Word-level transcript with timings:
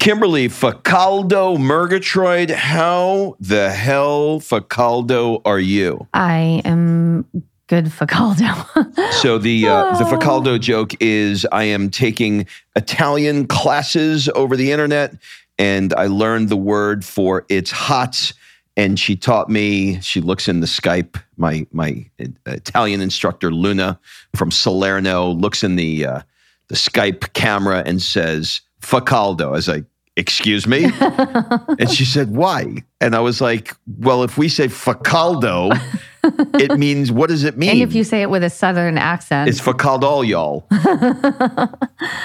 Kimberly 0.00 0.48
Facaldo 0.48 1.58
Murgatroyd, 1.58 2.48
how 2.48 3.36
the 3.38 3.70
hell 3.70 4.40
Facaldo 4.40 5.42
are 5.44 5.58
you? 5.58 6.08
I 6.14 6.62
am 6.64 7.26
good 7.66 7.84
Facaldo. 7.84 9.12
so 9.20 9.36
the 9.36 9.68
uh, 9.68 9.98
the 9.98 10.04
Facaldo 10.04 10.58
joke 10.58 10.94
is 11.00 11.46
I 11.52 11.64
am 11.64 11.90
taking 11.90 12.46
Italian 12.76 13.46
classes 13.46 14.30
over 14.30 14.56
the 14.56 14.72
internet, 14.72 15.14
and 15.58 15.92
I 15.92 16.06
learned 16.06 16.48
the 16.48 16.56
word 16.56 17.04
for 17.04 17.44
it's 17.50 17.70
hot. 17.70 18.32
And 18.78 18.98
she 18.98 19.16
taught 19.16 19.50
me. 19.50 20.00
She 20.00 20.22
looks 20.22 20.48
in 20.48 20.60
the 20.60 20.66
Skype. 20.66 21.22
My 21.36 21.66
my 21.72 22.06
uh, 22.18 22.28
Italian 22.46 23.02
instructor 23.02 23.52
Luna 23.52 24.00
from 24.34 24.50
Salerno 24.50 25.28
looks 25.28 25.62
in 25.62 25.76
the 25.76 26.06
uh, 26.06 26.22
the 26.68 26.74
Skype 26.74 27.34
camera 27.34 27.82
and 27.84 28.00
says 28.00 28.62
Facaldo. 28.80 29.54
As 29.54 29.68
I 29.68 29.84
excuse 30.16 30.66
me? 30.66 30.84
and 30.84 31.90
she 31.90 32.04
said, 32.04 32.34
why? 32.34 32.84
And 33.00 33.14
I 33.14 33.20
was 33.20 33.40
like, 33.40 33.74
well, 33.98 34.22
if 34.22 34.36
we 34.36 34.48
say 34.48 34.68
facaldo, 34.68 35.78
it 36.60 36.78
means, 36.78 37.10
what 37.10 37.28
does 37.28 37.44
it 37.44 37.56
mean? 37.56 37.70
And 37.70 37.82
if 37.82 37.94
you 37.94 38.04
say 38.04 38.22
it 38.22 38.30
with 38.30 38.44
a 38.44 38.50
southern 38.50 38.98
accent, 38.98 39.48
it's 39.48 39.60
facaldo, 39.60 40.26
y'all. 40.26 40.66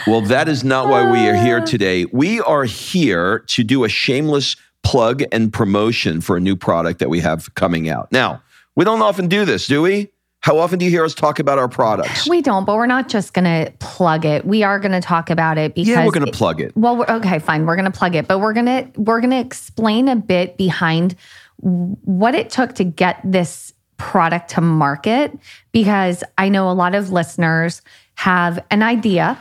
well, 0.08 0.22
that 0.22 0.48
is 0.48 0.64
not 0.64 0.90
why 0.90 1.10
we 1.12 1.28
are 1.28 1.36
here 1.36 1.62
today. 1.62 2.06
We 2.12 2.42
are 2.42 2.66
here 2.66 3.40
to 3.40 3.64
do 3.64 3.84
a 3.84 3.90
shameless 3.90 4.56
plug 4.84 5.24
and 5.32 5.52
promotion 5.52 6.22
for 6.22 6.38
a 6.38 6.40
new 6.40 6.56
product 6.56 7.00
that 7.00 7.10
we 7.10 7.20
have 7.20 7.54
coming 7.56 7.90
out. 7.90 8.12
Now, 8.12 8.42
we 8.76 8.86
don't 8.86 9.02
often 9.02 9.28
do 9.28 9.46
this, 9.46 9.68
do 9.68 9.82
we? 9.82 10.12
How 10.46 10.60
often 10.60 10.78
do 10.78 10.86
you 10.86 10.92
hear 10.92 11.04
us 11.04 11.16
talk 11.16 11.40
about 11.40 11.58
our 11.58 11.68
products? 11.68 12.30
We 12.30 12.44
don't, 12.44 12.66
but 12.66 12.76
we're 12.76 12.86
not 12.86 13.10
just 13.10 13.34
going 13.34 13.46
to 13.46 13.74
plug 13.80 14.26
it. 14.26 14.46
We 14.46 14.62
are 14.62 14.80
going 14.80 14.92
to 14.92 15.02
talk 15.02 15.32
about 15.32 15.58
it 15.58 15.74
because 15.74 15.88
yeah, 15.88 16.06
we're 16.06 16.12
going 16.12 16.28
to 16.28 16.32
plug 16.32 16.62
it. 16.62 16.72
Well, 16.78 17.04
okay, 17.10 17.40
fine, 17.40 17.66
we're 17.66 17.76
going 17.76 17.92
to 17.92 17.98
plug 17.98 18.14
it, 18.14 18.28
but 18.28 18.38
we're 18.38 18.54
going 18.54 18.68
to 18.68 18.88
we're 19.02 19.22
going 19.22 19.32
to 19.32 19.40
explain 19.40 20.08
a 20.08 20.16
bit 20.16 20.56
behind 20.56 21.16
what 21.62 22.36
it 22.36 22.52
took 22.52 22.76
to 22.76 22.84
get 22.84 23.20
this 23.24 23.74
product 23.98 24.52
to 24.52 24.62
market 24.62 25.36
because 25.72 26.24
I 26.38 26.50
know 26.50 26.70
a 26.70 26.74
lot 26.74 26.94
of 26.94 27.12
listeners 27.12 27.82
have 28.14 28.64
an 28.70 28.84
idea 28.84 29.40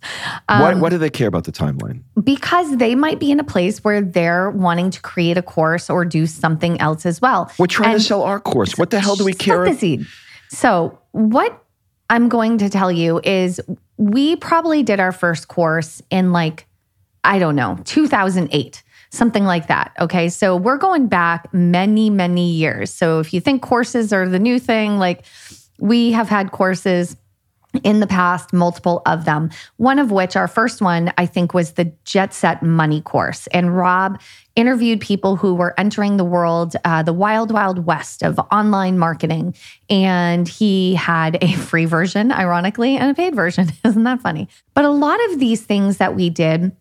Um, 0.49 0.61
why, 0.61 0.75
why 0.75 0.89
do 0.91 0.99
they 0.99 1.11
care 1.11 1.27
about 1.27 1.45
the 1.45 1.53
timeline? 1.53 2.03
Because 2.23 2.77
they 2.77 2.95
might 2.95 3.19
be 3.19 3.31
in 3.31 3.41
a 3.41 3.45
place 3.45 3.83
where 3.83 4.01
they're 4.01 4.51
wanting 4.51 4.91
to 4.91 5.01
create 5.01 5.37
a 5.37 5.43
course 5.43 5.91
or 5.91 6.05
do 6.05 6.27
something 6.27 6.81
else 6.81 7.05
as 7.05 7.21
well. 7.21 7.51
We're 7.59 7.67
trying 7.67 7.95
and 7.95 8.01
to 8.01 8.07
sell 8.07 8.23
our 8.23 8.39
course. 8.39 8.79
What 8.79 8.91
the 8.91 9.01
hell 9.01 9.17
do 9.17 9.25
we 9.25 9.33
care? 9.33 9.75
So 10.51 10.99
what 11.11 11.62
I'm 12.13 12.29
going 12.29 12.59
to 12.59 12.69
tell 12.69 12.93
you 12.93 13.23
is 13.25 13.59
we 13.97 14.37
probably 14.37 14.83
did 14.83 15.01
our 15.01 15.13
first 15.13 15.49
course 15.49 16.03
in 16.11 16.31
like, 16.31 16.67
I 17.25 17.39
don't 17.39 17.57
know, 17.57 17.79
2008 17.85 18.83
something 19.09 19.45
like 19.45 19.69
that. 19.69 19.93
Okay. 20.01 20.31
So 20.31 20.57
we're 20.57 20.79
going 20.79 21.07
back 21.07 21.53
many, 21.53 22.09
many 22.09 22.51
years. 22.51 22.91
So 22.91 23.21
if 23.21 23.35
you 23.35 23.41
think 23.41 23.63
courses 23.63 24.13
are 24.13 24.27
the 24.27 24.39
new 24.39 24.59
thing, 24.59 24.99
like 24.99 25.25
we 25.79 26.13
have 26.13 26.29
had 26.29 26.51
courses 26.51 27.17
in 27.85 28.01
the 28.01 28.07
past, 28.07 28.53
multiple 28.53 29.03
of 29.07 29.25
them. 29.25 29.51
One 29.77 29.99
of 29.99 30.11
which, 30.11 30.37
our 30.37 30.49
first 30.49 30.81
one, 30.81 31.13
I 31.17 31.27
think, 31.27 31.55
was 31.55 31.73
the 31.73 31.93
Jet 32.05 32.35
Set 32.35 32.63
Money 32.63 33.01
course. 33.01 33.47
And 33.49 33.77
Rob 33.77 34.21
interviewed 34.55 35.01
people 35.01 35.37
who 35.37 35.55
were 35.55 35.75
entering 35.79 36.19
the 36.19 36.25
world, 36.25 36.77
uh, 36.85 37.03
the 37.03 37.13
wild, 37.13 37.51
wild 37.51 37.87
west 37.87 38.23
of 38.23 38.39
online 38.51 38.99
marketing. 38.99 39.55
And 39.89 40.47
he 40.47 40.95
had 40.95 41.43
a 41.43 41.53
free 41.55 41.87
version, 41.87 42.31
ironically, 42.31 42.97
and 42.97 43.11
a 43.11 43.15
paid 43.15 43.35
version. 43.35 43.69
Isn't 43.85 44.05
that 44.05 44.21
funny? 44.21 44.49
But 44.75 44.85
a 44.85 44.91
lot 44.91 45.19
of 45.31 45.39
these 45.39 45.63
things 45.63 45.97
that 45.97 46.15
we 46.15 46.29
did, 46.29 46.77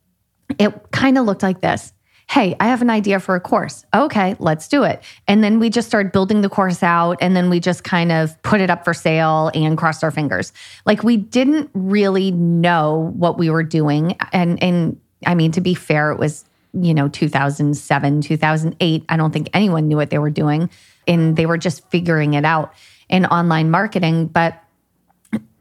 it 0.59 0.91
kind 0.91 1.17
of 1.17 1.25
looked 1.25 1.43
like 1.43 1.61
this 1.61 1.93
hey, 2.31 2.55
I 2.61 2.67
have 2.69 2.81
an 2.81 2.89
idea 2.89 3.19
for 3.19 3.35
a 3.35 3.41
course. 3.41 3.85
Okay, 3.93 4.37
let's 4.39 4.69
do 4.69 4.83
it. 4.83 5.03
And 5.27 5.43
then 5.43 5.59
we 5.59 5.69
just 5.69 5.89
started 5.89 6.13
building 6.13 6.39
the 6.39 6.47
course 6.47 6.81
out 6.81 7.17
and 7.19 7.35
then 7.35 7.49
we 7.49 7.59
just 7.59 7.83
kind 7.83 8.09
of 8.09 8.41
put 8.41 8.61
it 8.61 8.69
up 8.69 8.85
for 8.85 8.93
sale 8.93 9.51
and 9.53 9.77
crossed 9.77 10.01
our 10.01 10.11
fingers. 10.11 10.53
Like 10.85 11.03
we 11.03 11.17
didn't 11.17 11.69
really 11.73 12.31
know 12.31 13.11
what 13.17 13.37
we 13.37 13.49
were 13.49 13.63
doing. 13.63 14.15
And 14.31 14.63
and 14.63 14.97
I 15.25 15.35
mean, 15.35 15.51
to 15.51 15.59
be 15.59 15.73
fair, 15.73 16.13
it 16.13 16.19
was, 16.19 16.45
you 16.71 16.93
know, 16.93 17.09
2007, 17.09 18.21
2008. 18.21 19.05
I 19.09 19.17
don't 19.17 19.31
think 19.33 19.49
anyone 19.53 19.89
knew 19.89 19.97
what 19.97 20.09
they 20.09 20.17
were 20.17 20.29
doing. 20.29 20.69
And 21.07 21.35
they 21.35 21.45
were 21.45 21.57
just 21.57 21.85
figuring 21.89 22.35
it 22.35 22.45
out 22.45 22.73
in 23.09 23.25
online 23.25 23.71
marketing. 23.71 24.27
But 24.27 24.57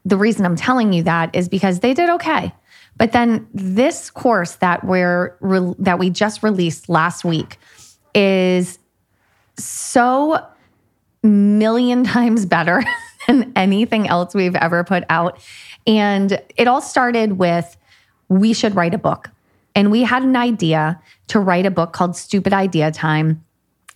the 0.05 0.15
reason 0.15 0.45
I'm 0.45 0.55
telling 0.55 0.93
you 0.93 1.03
that 1.03 1.35
is 1.35 1.49
because 1.49 1.81
they 1.81 1.93
did 1.93 2.09
okay. 2.11 2.53
But 3.01 3.13
then 3.13 3.47
this 3.51 4.11
course 4.11 4.57
that 4.57 4.83
we're 4.83 5.35
re- 5.39 5.73
that 5.79 5.97
we 5.97 6.11
just 6.11 6.43
released 6.43 6.87
last 6.87 7.25
week 7.25 7.57
is 8.13 8.77
so 9.57 10.45
million 11.23 12.03
times 12.17 12.45
better 12.45 12.83
than 13.27 13.53
anything 13.55 14.07
else 14.07 14.35
we've 14.35 14.55
ever 14.55 14.83
put 14.83 15.03
out. 15.09 15.39
And 15.87 16.39
it 16.57 16.67
all 16.67 16.79
started 16.79 17.39
with 17.39 17.75
we 18.27 18.53
should 18.53 18.75
write 18.75 18.93
a 18.93 18.99
book. 18.99 19.31
And 19.73 19.89
we 19.89 20.03
had 20.03 20.21
an 20.21 20.35
idea 20.35 21.01
to 21.29 21.39
write 21.39 21.65
a 21.65 21.71
book 21.71 21.93
called 21.93 22.15
Stupid 22.15 22.53
Idea 22.53 22.91
Time. 22.91 23.43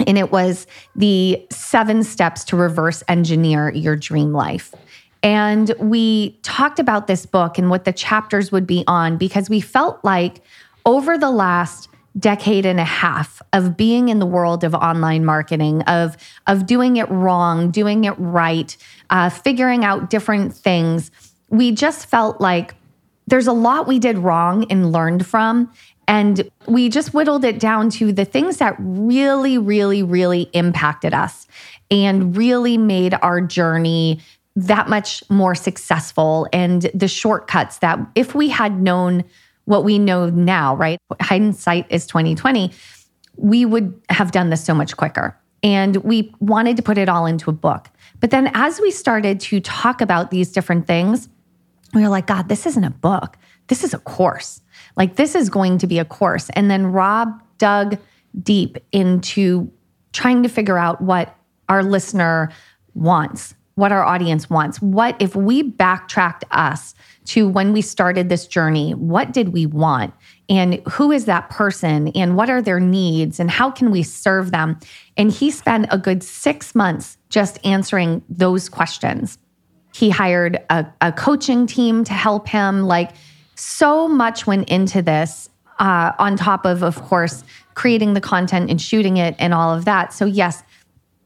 And 0.08 0.18
it 0.18 0.32
was 0.32 0.66
the 0.96 1.46
seven 1.52 2.02
steps 2.02 2.44
to 2.46 2.56
reverse 2.56 3.04
engineer 3.08 3.70
your 3.70 3.96
dream 3.96 4.34
life. 4.34 4.74
And 5.26 5.74
we 5.80 6.38
talked 6.44 6.78
about 6.78 7.08
this 7.08 7.26
book 7.26 7.58
and 7.58 7.72
what 7.72 7.84
the 7.84 7.92
chapters 7.92 8.52
would 8.52 8.68
be 8.68 8.84
on 8.86 9.18
because 9.18 9.50
we 9.50 9.60
felt 9.60 10.00
like 10.06 10.44
over 10.86 11.18
the 11.18 11.32
last 11.32 11.90
decade 12.20 12.64
and 12.64 12.80
a 12.80 12.86
half 12.86 13.42
of 13.52 13.76
being 13.76 14.10
in 14.10 14.20
the 14.20 14.26
world 14.28 14.64
of 14.64 14.76
online 14.76 15.26
marketing, 15.26 15.82
of, 15.84 16.16
of 16.46 16.68
doing 16.68 16.98
it 16.98 17.10
wrong, 17.10 17.72
doing 17.72 18.04
it 18.06 18.14
right, 18.20 18.78
uh, 19.10 19.30
figuring 19.30 19.84
out 19.84 20.12
different 20.12 20.54
things, 20.54 21.10
we 21.50 21.72
just 21.72 22.06
felt 22.06 22.40
like 22.40 22.76
there's 23.26 23.48
a 23.48 23.54
lot 23.54 23.88
we 23.88 23.98
did 23.98 24.20
wrong 24.20 24.68
and 24.70 24.92
learned 24.92 25.26
from. 25.26 25.72
And 26.08 26.52
we 26.68 26.88
just 26.88 27.16
whittled 27.16 27.44
it 27.44 27.60
down 27.60 27.90
to 27.92 28.14
the 28.14 28.26
things 28.26 28.58
that 28.58 28.76
really, 28.78 29.58
really, 29.58 30.04
really 30.04 30.52
impacted 30.54 31.16
us 31.16 31.48
and 31.90 32.38
really 32.38 32.78
made 32.78 33.16
our 33.22 33.42
journey 33.42 34.20
that 34.56 34.88
much 34.88 35.24
more 35.30 35.54
successful 35.54 36.48
and 36.54 36.84
the 36.94 37.08
shortcuts 37.08 37.80
that 37.80 38.00
if 38.16 38.34
we 38.34 38.50
had 38.50 38.82
known 38.82 39.24
what 39.66 39.84
we 39.84 40.00
know 40.00 40.30
now, 40.30 40.76
right? 40.76 41.00
Hindsight 41.22 41.88
is 41.90 42.08
2020, 42.08 42.72
we 43.36 43.66
would 43.66 44.00
have 44.10 44.32
done 44.32 44.50
this 44.50 44.64
so 44.64 44.74
much 44.74 44.96
quicker. 44.96 45.38
And 45.64 45.98
we 45.98 46.34
wanted 46.40 46.78
to 46.78 46.84
put 46.84 46.98
it 46.98 47.10
all 47.10 47.26
into 47.26 47.50
a 47.50 47.54
book. 47.54 47.90
But 48.20 48.30
then 48.30 48.52
as 48.54 48.80
we 48.80 48.92
started 48.92 49.40
to 49.42 49.60
talk 49.60 50.00
about 50.00 50.30
these 50.30 50.52
different 50.52 50.86
things, 50.86 51.28
we 51.94 52.04
were 52.04 52.10
like, 52.10 52.28
God, 52.28 52.50
this 52.50 52.66
isn't 52.68 52.84
a 52.84 52.92
book. 52.92 53.38
This 53.68 53.84
is 53.84 53.94
a 53.94 54.00
course. 54.00 54.62
Like, 54.96 55.16
this 55.16 55.34
is 55.34 55.50
going 55.50 55.80
to 55.80 55.88
be 55.88 55.98
a 55.98 56.06
course. 56.06 56.50
And 56.52 56.70
then 56.70 56.88
Rob 56.88 57.42
dug 57.58 57.98
deep 58.44 58.78
into 58.92 59.72
trying 60.14 60.44
to 60.44 60.50
figure 60.50 60.78
out 60.78 61.02
what 61.02 61.36
our 61.68 61.84
listener 61.84 62.52
wants 62.94 63.56
what 63.76 63.92
our 63.92 64.04
audience 64.04 64.50
wants. 64.50 64.82
What 64.82 65.16
if 65.22 65.36
we 65.36 65.62
backtracked 65.62 66.46
us 66.52 66.96
to 67.26 67.48
when 67.48 67.74
we 67.74 67.82
started 67.82 68.30
this 68.30 68.48
journey? 68.48 68.94
What 68.94 69.34
did 69.34 69.50
we 69.50 69.66
want? 69.66 70.14
And 70.48 70.76
who 70.88 71.12
is 71.12 71.26
that 71.26 71.50
person? 71.50 72.08
And 72.10 72.38
what 72.38 72.50
are 72.50 72.62
their 72.62 72.80
needs? 72.80 73.40
And 73.40 73.52
how 73.52 73.70
can 73.70 73.92
we 73.92 74.02
serve 74.02 74.52
them? 74.52 74.80
And 75.18 75.32
he 75.32 75.52
spent 75.52 75.88
a 75.92 75.98
good 75.98 76.24
six 76.24 76.74
months 76.74 77.18
just 77.30 77.60
answering 77.66 78.24
those 78.30 78.70
questions. 78.70 79.38
He 79.94 80.10
hired 80.10 80.64
a, 80.70 80.86
a 81.02 81.12
coaching 81.12 81.68
team 81.68 82.04
to 82.06 82.14
help 82.14 82.48
him. 82.48 82.84
Like, 82.84 83.12
so 83.56 84.08
much 84.08 84.48
went 84.48 84.70
into 84.70 85.02
this, 85.02 85.50
uh, 85.80 86.12
on 86.20 86.38
top 86.38 86.66
of, 86.66 86.84
of 86.84 87.02
course, 87.04 87.44
creating 87.74 88.14
the 88.14 88.22
content 88.22 88.70
and 88.70 88.82
shooting 88.82 89.18
it 89.18 89.36
and 89.40 89.54
all 89.54 89.74
of 89.74 89.84
that. 89.86 90.14
So, 90.14 90.26
yes, 90.26 90.64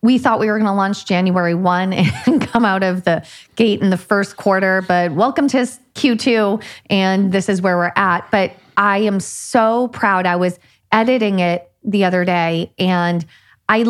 we 0.02 0.18
thought 0.18 0.40
we 0.40 0.48
were 0.48 0.58
going 0.58 0.68
to 0.68 0.74
launch 0.74 1.06
January 1.06 1.56
1 1.56 1.94
and 2.26 2.42
come 2.48 2.66
out 2.66 2.84
of 2.84 3.04
the 3.04 3.26
gate 3.56 3.82
in 3.82 3.90
the 3.90 3.98
first 3.98 4.38
quarter, 4.38 4.82
but 4.88 5.12
welcome 5.12 5.48
to 5.50 5.58
Q2. 5.96 6.64
And 6.90 7.32
this 7.32 7.50
is 7.50 7.62
where 7.62 7.78
we're 7.78 7.92
at. 7.96 8.30
But 8.32 8.54
I 8.78 9.00
am 9.00 9.20
so 9.20 9.90
proud. 9.90 10.26
I 10.26 10.38
was 10.38 10.60
editing 10.92 11.40
it 11.40 11.72
the 11.84 12.06
other 12.06 12.26
day 12.26 12.72
and 12.78 13.26
I 13.68 13.86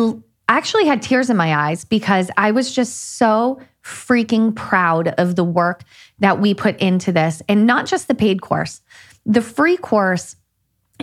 actually 0.48 0.86
had 0.86 1.00
tears 1.00 1.30
in 1.30 1.36
my 1.36 1.54
eyes 1.54 1.84
because 1.84 2.30
I 2.36 2.50
was 2.50 2.74
just 2.74 3.16
so 3.16 3.60
freaking 3.84 4.54
proud 4.54 5.08
of 5.08 5.36
the 5.36 5.44
work 5.44 5.82
that 6.18 6.40
we 6.40 6.54
put 6.54 6.78
into 6.80 7.12
this 7.12 7.42
and 7.48 7.66
not 7.66 7.86
just 7.86 8.08
the 8.08 8.14
paid 8.14 8.42
course. 8.42 8.82
The 9.24 9.40
free 9.40 9.76
course 9.76 10.36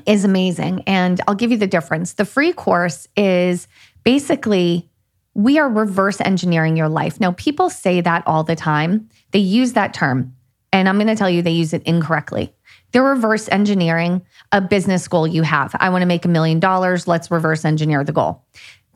is 0.05 0.23
amazing. 0.23 0.83
And 0.85 1.19
I'll 1.27 1.35
give 1.35 1.51
you 1.51 1.57
the 1.57 1.67
difference. 1.67 2.13
The 2.13 2.25
free 2.25 2.53
course 2.53 3.07
is 3.15 3.67
basically 4.03 4.89
we 5.37 5.59
are 5.59 5.69
reverse 5.69 6.19
engineering 6.19 6.75
your 6.75 6.89
life. 6.89 7.19
Now, 7.19 7.31
people 7.33 7.69
say 7.69 8.01
that 8.01 8.23
all 8.25 8.43
the 8.43 8.55
time. 8.55 9.07
They 9.31 9.39
use 9.39 9.73
that 9.73 9.93
term, 9.93 10.35
and 10.73 10.89
I'm 10.89 10.95
going 10.95 11.07
to 11.07 11.15
tell 11.15 11.29
you 11.29 11.43
they 11.43 11.51
use 11.51 11.73
it 11.73 11.83
incorrectly. 11.83 12.55
They're 12.91 13.03
reverse 13.03 13.47
engineering 13.49 14.25
a 14.51 14.61
business 14.61 15.07
goal 15.07 15.27
you 15.27 15.43
have. 15.43 15.75
I 15.79 15.89
want 15.89 16.01
to 16.01 16.07
make 16.07 16.25
a 16.25 16.27
million 16.27 16.59
dollars. 16.59 17.07
Let's 17.07 17.29
reverse 17.29 17.65
engineer 17.65 18.03
the 18.03 18.13
goal. 18.13 18.43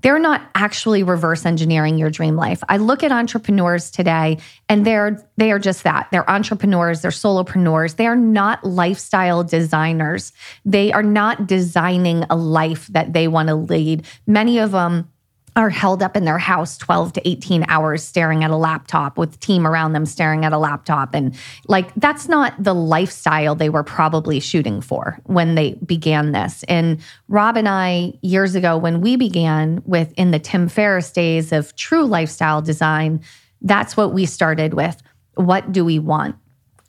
They're 0.02 0.18
not 0.18 0.42
actually 0.56 1.04
reverse 1.04 1.46
engineering 1.46 2.00
your 2.00 2.10
dream 2.10 2.36
life. 2.36 2.64
I 2.68 2.78
look 2.78 3.04
at 3.04 3.12
entrepreneurs 3.12 3.92
today 3.92 4.40
and 4.68 4.84
they're 4.84 5.24
they 5.38 5.52
are 5.52 5.60
just 5.60 5.84
that. 5.84 6.08
They're 6.12 6.28
entrepreneurs, 6.28 7.02
they're 7.02 7.12
solopreneurs. 7.12 7.98
They 7.98 8.08
are 8.08 8.16
not 8.16 8.64
lifestyle 8.64 9.44
designers. 9.44 10.34
They 10.66 10.92
are 10.92 11.04
not 11.04 11.46
designing 11.46 12.26
a 12.32 12.36
life 12.36 12.88
that 12.88 13.14
they 13.14 13.28
want 13.28 13.50
to 13.50 13.56
lead. 13.56 14.08
Many 14.26 14.58
of 14.58 14.72
them 14.72 15.08
are 15.56 15.70
held 15.70 16.02
up 16.02 16.16
in 16.16 16.24
their 16.24 16.38
house 16.38 16.78
12 16.78 17.14
to 17.14 17.28
18 17.28 17.66
hours 17.68 18.04
staring 18.04 18.44
at 18.44 18.52
a 18.52 18.56
laptop 18.56 19.18
with 19.18 19.40
team 19.40 19.68
around 19.68 19.94
them 19.94 20.06
staring 20.06 20.46
at 20.46 20.54
a 20.54 20.58
laptop. 20.58 21.14
And 21.14 21.36
like 21.68 21.94
that's 21.96 22.30
not 22.30 22.54
the 22.62 22.74
lifestyle 22.74 23.56
they 23.56 23.70
were 23.70 23.84
probably 23.84 24.40
shooting 24.40 24.82
for 24.82 25.20
when 25.26 25.56
they 25.56 25.74
began 25.86 26.32
this. 26.32 26.64
And 26.68 27.02
rob 27.28 27.58
and 27.58 27.68
i 27.68 28.14
years 28.22 28.56
ago 28.56 28.78
when 28.78 29.02
we 29.02 29.16
began 29.16 29.82
with 29.86 30.14
in 30.14 30.32
the 30.32 30.40
tim 30.40 30.70
ferriss 30.70 31.12
days 31.12 31.52
of 31.52 31.76
true 31.76 32.06
lifestyle 32.06 32.62
design 32.62 33.22
that's 33.62 33.96
what 33.96 34.14
we 34.14 34.26
started 34.26 34.74
with. 34.74 35.02
What 35.36 35.72
do 35.72 35.86
we 35.86 36.00
want? 36.00 36.36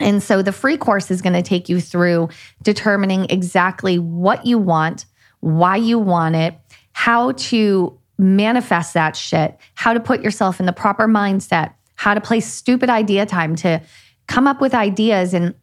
And 0.01 0.23
so 0.23 0.43
the 0.43 0.53
free 0.53 0.77
course 0.77 1.11
is 1.11 1.23
going 1.23 1.35
to 1.35 1.43
take 1.43 1.69
you 1.69 1.81
through 1.81 2.31
determining 2.63 3.27
exactly 3.31 3.99
what 3.99 4.47
you 4.47 4.59
want 4.59 5.07
why 5.41 5.75
you 5.75 5.99
want 5.99 6.37
it 6.37 6.55
how 6.93 7.33
to 7.33 7.99
manifest 8.19 8.95
that 8.95 9.17
shit, 9.17 9.57
how 9.75 9.93
to 9.93 10.01
put 10.01 10.23
yourself 10.23 10.61
in 10.61 10.67
the 10.67 10.73
proper 10.73 11.07
mindset, 11.07 11.75
how 11.97 12.15
to 12.15 12.21
play 12.21 12.41
stupid 12.41 12.91
idea 12.91 13.27
time 13.27 13.57
to 13.57 13.81
come 14.27 14.47
up 14.47 14.61
with 14.61 14.75
ideas. 14.75 15.35
And 15.35 15.55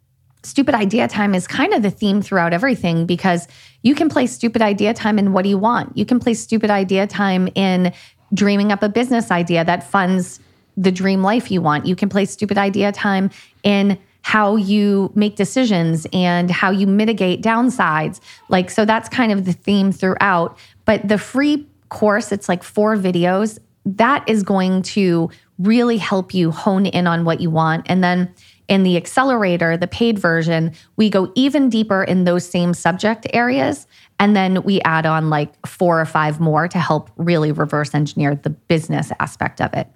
stupid 0.44 0.76
idea 0.76 1.08
time 1.08 1.36
is 1.36 1.48
kind 1.48 1.74
of 1.74 1.84
the 1.84 1.92
theme 1.92 2.22
throughout 2.22 2.54
everything 2.54 3.06
because 3.06 3.48
you 3.84 3.96
can 3.96 4.10
play 4.10 4.28
stupid 4.28 4.62
idea 4.62 4.94
time 4.94 5.20
in 5.20 5.34
what 5.34 5.44
do 5.44 5.50
you 5.50 5.58
want? 5.58 5.98
You 5.98 6.06
can 6.06 6.20
play 6.20 6.34
stupid 6.34 6.70
idea 6.70 7.08
time 7.08 7.50
in 7.56 7.94
dreaming 8.34 8.72
up 8.72 8.84
a 8.84 8.90
business 8.90 9.32
idea 9.32 9.66
that 9.66 9.90
funds 9.90 10.40
the 10.78 10.92
dream 10.92 11.22
life 11.22 11.52
you 11.52 11.62
want. 11.62 11.86
You 11.86 11.96
can 11.96 12.10
play 12.10 12.26
stupid 12.26 12.58
idea 12.58 12.92
time 12.92 13.32
in 13.64 13.98
how 14.22 14.56
you 14.56 15.12
make 15.16 15.36
decisions 15.36 16.06
and 16.14 16.52
how 16.52 16.72
you 16.72 16.86
mitigate 16.86 17.42
downsides. 17.42 18.20
Like, 18.48 18.70
so 18.70 18.86
that's 18.86 19.10
kind 19.10 19.32
of 19.32 19.46
the 19.46 19.54
theme 19.54 19.92
throughout. 19.92 20.58
But 20.86 21.08
the 21.08 21.18
free 21.18 21.68
course, 21.90 22.32
it's 22.32 22.48
like 22.48 22.64
four 22.64 22.96
videos. 22.96 23.60
that 23.86 24.28
is 24.28 24.44
going 24.44 24.82
to 24.84 25.30
really 25.58 25.98
help 25.98 26.34
you 26.34 26.52
hone 26.52 26.86
in 26.86 27.08
on 27.08 27.26
what 27.26 27.42
you 27.42 27.50
want. 27.50 27.86
And 27.90 28.04
then 28.04 28.32
in 28.68 28.84
the 28.84 28.98
accelerator, 28.98 29.78
the 29.78 29.88
paid 29.88 30.20
version, 30.20 30.74
we 30.96 31.10
go 31.10 31.32
even 31.36 31.70
deeper 31.70 32.04
in 32.04 32.24
those 32.26 32.48
same 32.48 32.74
subject 32.74 33.26
areas. 33.34 33.88
And 34.20 34.36
then 34.36 34.62
we 34.64 34.80
add 34.82 35.06
on 35.06 35.30
like 35.30 35.66
four 35.66 36.00
or 36.00 36.06
five 36.06 36.40
more 36.40 36.68
to 36.68 36.78
help 36.78 37.10
really 37.18 37.52
reverse 37.52 37.96
engineer 37.96 38.36
the 38.36 38.52
business 38.52 39.12
aspect 39.20 39.60
of 39.60 39.74
it. 39.74 39.88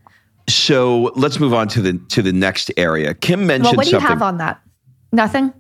So 0.50 1.12
let's 1.16 1.40
move 1.40 1.54
on 1.54 1.68
to 1.70 1.82
the 1.82 2.00
to 2.10 2.22
the 2.22 2.34
next 2.34 2.72
area. 2.78 3.14
Kim 3.14 3.46
mentioned 3.46 3.66
Well, 3.66 3.74
what 3.76 3.84
do 3.86 3.90
you 3.90 4.00
something. 4.00 4.10
have 4.10 4.22
on 4.22 4.38
that? 4.40 4.60
Nothing? 5.12 5.54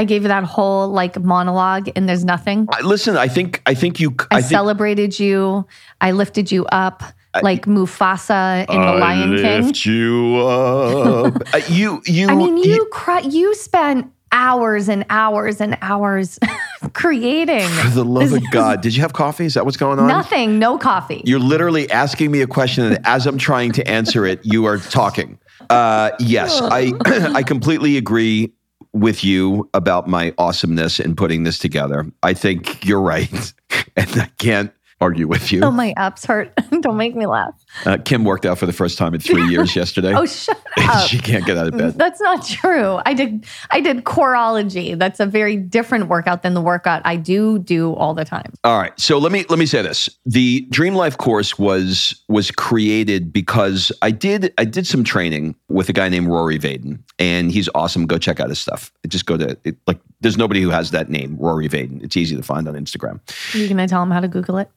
I 0.00 0.04
gave 0.04 0.22
you 0.22 0.28
that 0.28 0.44
whole 0.44 0.88
like 0.88 1.20
monologue 1.20 1.90
and 1.94 2.08
there's 2.08 2.24
nothing. 2.24 2.66
I- 2.72 2.80
Listen, 2.80 3.18
I 3.18 3.28
think 3.28 3.60
I 3.66 3.74
think 3.74 4.00
you. 4.00 4.14
I, 4.30 4.36
I 4.36 4.40
think 4.40 4.50
celebrated 4.50 5.20
you. 5.20 5.66
I 6.00 6.12
lifted 6.12 6.50
you 6.50 6.64
up 6.66 7.02
like 7.42 7.66
Mufasa 7.66 8.64
in 8.70 8.80
The 8.80 8.92
Lion 8.94 9.36
King. 9.36 9.44
I 9.46 9.60
lift 9.60 9.84
you 9.84 10.36
up. 10.38 11.42
Uh, 11.54 11.60
you 11.68 12.00
you. 12.06 12.28
I 12.30 12.34
mean, 12.34 12.56
you 12.56 12.86
cry, 12.92 13.20
you 13.20 13.54
spent 13.54 14.10
hours 14.32 14.88
and 14.88 15.04
hours 15.10 15.60
and 15.60 15.76
hours 15.82 16.38
creating 16.94 17.68
For 17.68 17.88
the 17.90 18.04
love 18.04 18.32
of 18.32 18.42
God, 18.52 18.80
did 18.84 18.94
you 18.96 19.02
have 19.02 19.12
coffee? 19.12 19.44
Is 19.44 19.54
that 19.54 19.64
what's 19.66 19.76
going 19.76 19.98
on? 19.98 20.06
nothing, 20.06 20.58
no 20.58 20.78
coffee. 20.78 21.22
You're 21.26 21.40
literally 21.40 21.90
asking 21.90 22.30
me 22.30 22.40
a 22.40 22.46
question, 22.46 22.84
and 22.84 23.06
as 23.06 23.26
I'm 23.26 23.36
trying 23.36 23.72
to 23.72 23.86
answer 23.86 24.24
it, 24.24 24.40
you 24.44 24.64
are 24.64 24.78
talking. 24.78 25.38
Uh, 25.68 26.10
yes, 26.20 26.58
I 26.62 26.92
I 27.34 27.42
completely 27.42 27.98
agree 27.98 28.52
with 28.92 29.22
you 29.22 29.68
about 29.74 30.08
my 30.08 30.34
awesomeness 30.38 30.98
in 31.00 31.14
putting 31.14 31.44
this 31.44 31.58
together. 31.58 32.06
I 32.22 32.34
think 32.34 32.84
you're 32.84 33.00
right, 33.00 33.52
and 33.96 34.10
I 34.20 34.30
can't 34.38 34.72
argue 35.00 35.26
with 35.26 35.50
you. 35.50 35.62
Oh, 35.62 35.70
my 35.70 35.94
abs 35.96 36.24
hurt. 36.26 36.52
Don't 36.80 36.96
make 36.96 37.14
me 37.16 37.26
laugh. 37.26 37.54
Uh, 37.86 37.96
Kim 38.04 38.24
worked 38.24 38.44
out 38.44 38.58
for 38.58 38.66
the 38.66 38.72
first 38.72 38.98
time 38.98 39.14
in 39.14 39.20
three 39.20 39.44
years 39.48 39.74
yesterday. 39.74 40.12
Oh, 40.14 40.26
shut 40.26 40.60
up. 40.78 41.08
she 41.08 41.18
can't 41.18 41.44
get 41.46 41.56
out 41.56 41.68
of 41.68 41.76
bed. 41.76 41.94
That's 41.96 42.20
not 42.20 42.44
true. 42.44 43.00
I 43.06 43.14
did 43.14 43.46
I 43.70 43.80
did 43.80 44.04
choreology. 44.04 44.98
That's 44.98 45.20
a 45.20 45.26
very 45.26 45.56
different 45.56 46.08
workout 46.08 46.42
than 46.42 46.54
the 46.54 46.60
workout 46.60 47.02
I 47.04 47.16
do 47.16 47.58
do 47.58 47.94
all 47.94 48.14
the 48.14 48.24
time. 48.24 48.52
All 48.64 48.78
right. 48.78 48.98
So 49.00 49.18
let 49.18 49.32
me 49.32 49.44
let 49.48 49.58
me 49.58 49.66
say 49.66 49.82
this. 49.82 50.08
The 50.26 50.60
Dream 50.70 50.94
Life 50.94 51.16
course 51.16 51.58
was 51.58 52.22
was 52.28 52.50
created 52.50 53.32
because 53.32 53.90
I 54.02 54.10
did 54.10 54.52
I 54.58 54.64
did 54.64 54.86
some 54.86 55.04
training 55.04 55.54
with 55.68 55.88
a 55.88 55.92
guy 55.92 56.08
named 56.08 56.28
Rory 56.28 56.58
Vaden, 56.58 56.98
and 57.18 57.50
he's 57.50 57.68
awesome. 57.74 58.06
Go 58.06 58.18
check 58.18 58.40
out 58.40 58.48
his 58.48 58.60
stuff. 58.60 58.92
Just 59.08 59.26
go 59.26 59.36
to 59.36 59.56
it, 59.64 59.76
like 59.86 59.98
there's 60.20 60.36
nobody 60.36 60.60
who 60.60 60.70
has 60.70 60.90
that 60.90 61.08
name, 61.08 61.36
Rory 61.38 61.68
Vaden. 61.68 62.02
It's 62.02 62.16
easy 62.16 62.36
to 62.36 62.42
find 62.42 62.68
on 62.68 62.74
Instagram. 62.74 63.20
Are 63.54 63.58
you 63.58 63.68
gonna 63.68 63.88
tell 63.88 64.02
him 64.02 64.10
how 64.10 64.20
to 64.20 64.28
Google 64.28 64.58
it? 64.58 64.70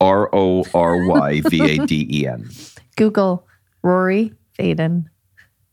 R 0.00 0.28
O 0.34 0.64
R 0.74 1.06
Y 1.06 1.40
V 1.42 1.62
A 1.62 1.86
D 1.86 2.06
E 2.10 2.26
N. 2.26 2.48
Google 2.96 3.46
Rory 3.82 4.32
Vaden. 4.58 5.06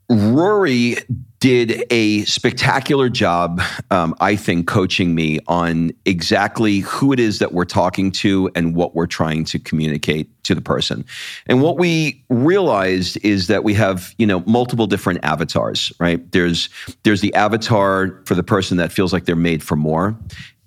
Rory 0.10 0.98
did 1.44 1.84
a 1.90 2.24
spectacular 2.24 3.10
job, 3.10 3.62
um, 3.92 4.16
I 4.22 4.38
think, 4.38 4.66
coaching 4.66 5.14
me 5.14 5.40
on 5.48 5.92
exactly 6.06 6.80
who 6.80 7.12
it 7.12 7.20
is 7.20 7.40
that 7.40 7.52
we're 7.52 7.66
talking 7.66 8.12
to 8.12 8.50
and 8.56 8.76
what 8.76 8.96
we're 8.96 9.08
trying 9.08 9.44
to 9.46 9.60
communicate 9.60 10.30
to 10.44 10.56
the 10.56 10.62
person. 10.62 11.04
And 11.48 11.62
what 11.62 11.78
we 11.78 12.24
realized 12.30 13.18
is 13.24 13.48
that 13.48 13.66
we 13.66 13.74
have, 13.74 14.14
you 14.18 14.26
know, 14.26 14.42
multiple 14.46 14.88
different 14.88 15.20
avatars, 15.24 15.92
right? 16.00 16.32
There's 16.32 16.70
there's 17.04 17.20
the 17.20 17.34
avatar 17.34 18.22
for 18.26 18.36
the 18.36 18.44
person 18.44 18.78
that 18.78 18.94
feels 18.94 19.12
like 19.12 19.26
they're 19.26 19.36
made 19.36 19.62
for 19.64 19.76
more, 19.76 20.18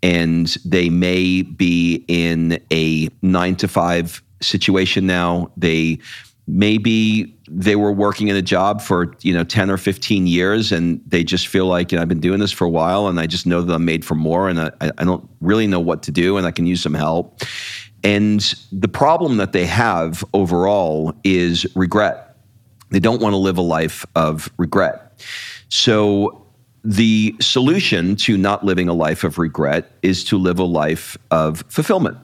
and 0.07 0.47
they 0.65 0.89
may 0.89 1.43
be 1.43 2.05
in 2.07 2.61
a 2.73 3.09
nine 3.23 3.57
to 3.57 3.67
five 3.67 4.23
situation 4.41 5.05
now. 5.05 5.51
They 5.57 5.99
maybe 6.47 7.37
they 7.49 7.75
were 7.75 7.91
working 7.91 8.29
in 8.29 8.37
a 8.37 8.43
job 8.43 8.81
for 8.81 9.17
you 9.23 9.35
know 9.35 9.43
10 9.43 9.69
or 9.69 9.77
15 9.77 10.29
years 10.29 10.71
and 10.71 11.01
they 11.09 11.25
just 11.25 11.49
feel 11.49 11.67
like 11.67 11.91
you 11.91 11.97
know, 11.97 12.03
i've 12.03 12.09
been 12.09 12.21
doing 12.21 12.39
this 12.39 12.53
for 12.53 12.65
a 12.65 12.71
while 12.71 13.09
and 13.09 13.19
i 13.19 13.27
just 13.27 13.47
know 13.47 13.63
that 13.63 13.75
i'm 13.75 13.85
made 13.85 14.05
for 14.05 14.15
more 14.15 14.49
and 14.49 14.61
I, 14.61 14.71
I 14.81 15.03
don't 15.03 15.29
really 15.41 15.67
know 15.67 15.81
what 15.81 16.05
to 16.05 16.13
do 16.13 16.37
and 16.37 16.47
i 16.47 16.53
can 16.53 16.67
use 16.67 16.81
some 16.81 16.95
help. 16.95 17.43
And 18.05 18.41
the 18.71 18.87
problem 18.87 19.39
that 19.39 19.53
they 19.53 19.67
have 19.67 20.25
overall 20.33 21.13
is 21.25 21.67
regret. 21.75 22.37
They 22.91 23.01
don't 23.01 23.21
want 23.21 23.33
to 23.33 23.39
live 23.39 23.59
a 23.59 23.63
life 23.63 24.07
of 24.15 24.49
regret. 24.57 25.21
So 25.69 26.46
the 26.87 27.35
solution 27.41 28.15
to 28.15 28.39
not 28.39 28.65
living 28.65 28.89
a 28.89 28.95
life 28.95 29.25
of 29.25 29.39
regret 29.39 29.91
is 30.03 30.23
to 30.23 30.39
live 30.39 30.61
a 30.61 30.65
life 30.65 31.19
of 31.33 31.65
fulfillment. 31.69 32.17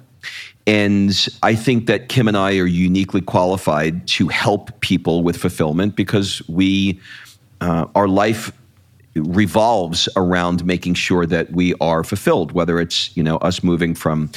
And 0.69 1.29
I 1.43 1.57
think 1.57 1.87
that 1.87 2.09
Kim 2.09 2.29
and 2.29 2.37
I 2.37 2.57
are 2.59 2.67
uniquely 2.67 3.21
qualified 3.21 4.07
to 4.09 4.29
help 4.29 4.81
people 4.81 5.25
with 5.25 5.37
fulfillment 5.37 5.97
because 5.97 6.41
we, 6.49 7.01
uh, 7.61 7.87
our 7.97 8.07
life 8.07 8.53
revolves 9.17 10.09
around 10.15 10.65
making 10.65 10.95
sure 10.95 11.27
that 11.27 11.51
we 11.51 11.75
are 11.81 12.05
fulfilled, 12.05 12.53
whether 12.53 12.79
it's, 12.79 13.15
you 13.17 13.23
know, 13.25 13.39
us 13.39 13.65
moving 13.65 13.97
from 13.97 14.31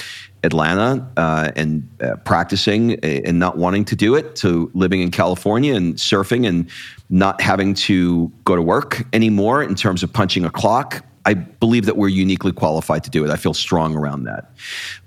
Atlanta 0.45 1.09
uh, 1.17 1.51
and 1.55 1.87
uh, 2.01 2.15
practicing 2.17 2.93
and 3.03 3.39
not 3.39 3.57
wanting 3.57 3.83
to 3.85 3.95
do 3.95 4.15
it 4.15 4.35
to 4.37 4.71
living 4.73 5.01
in 5.01 5.11
California 5.11 5.75
and 5.75 5.95
surfing 5.95 6.47
and 6.47 6.69
not 7.09 7.41
having 7.41 7.73
to 7.73 8.31
go 8.45 8.55
to 8.55 8.61
work 8.61 9.03
anymore 9.13 9.61
in 9.63 9.75
terms 9.75 10.03
of 10.03 10.13
punching 10.13 10.45
a 10.45 10.49
clock. 10.49 11.05
I 11.25 11.33
believe 11.33 11.85
that 11.87 11.97
we're 11.97 12.09
uniquely 12.09 12.51
qualified 12.51 13.03
to 13.03 13.09
do 13.09 13.25
it. 13.25 13.31
I 13.31 13.35
feel 13.35 13.53
strong 13.53 13.95
around 13.95 14.25
that. 14.25 14.51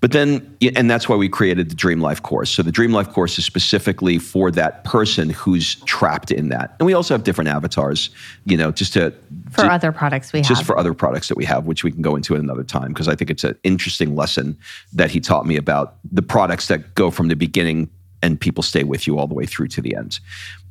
But 0.00 0.10
then, 0.10 0.56
and 0.74 0.90
that's 0.90 1.08
why 1.08 1.14
we 1.14 1.28
created 1.28 1.70
the 1.70 1.76
Dream 1.76 2.00
Life 2.00 2.22
course. 2.22 2.50
So 2.50 2.62
the 2.62 2.72
Dream 2.72 2.92
Life 2.92 3.10
course 3.12 3.38
is 3.38 3.44
specifically 3.44 4.18
for 4.18 4.50
that 4.50 4.82
person 4.82 5.30
who's 5.30 5.76
trapped 5.84 6.32
in 6.32 6.48
that. 6.48 6.74
And 6.80 6.86
we 6.86 6.92
also 6.92 7.14
have 7.14 7.22
different 7.22 7.48
avatars, 7.48 8.10
you 8.46 8.56
know, 8.56 8.72
just 8.72 8.92
to 8.94 9.12
For 9.50 9.62
to- 9.62 9.72
other 9.72 9.92
products 9.92 10.32
we 10.32 10.40
just 10.40 10.48
have. 10.48 10.58
Just 10.58 10.66
for 10.66 10.76
other 10.76 10.92
products 10.92 11.28
that 11.28 11.36
we 11.36 11.44
have, 11.44 11.66
which 11.66 11.84
we 11.84 11.92
can 11.92 12.02
go 12.02 12.16
into 12.16 12.34
at 12.34 12.40
another 12.40 12.64
time, 12.64 12.88
because 12.88 13.06
I 13.06 13.14
think 13.14 13.30
it's 13.30 13.44
an 13.44 13.56
interesting 13.62 14.16
lesson 14.16 14.58
that 14.92 15.10
he 15.10 15.20
taught 15.20 15.46
me 15.46 15.56
about 15.56 15.96
the 16.10 16.22
products 16.22 16.66
that 16.66 16.96
go 16.96 17.10
from 17.12 17.28
the 17.28 17.36
beginning 17.36 17.88
and 18.20 18.40
people 18.40 18.64
stay 18.64 18.82
with 18.82 19.06
you 19.06 19.16
all 19.16 19.28
the 19.28 19.34
way 19.34 19.46
through 19.46 19.68
to 19.68 19.80
the 19.80 19.94
end. 19.94 20.18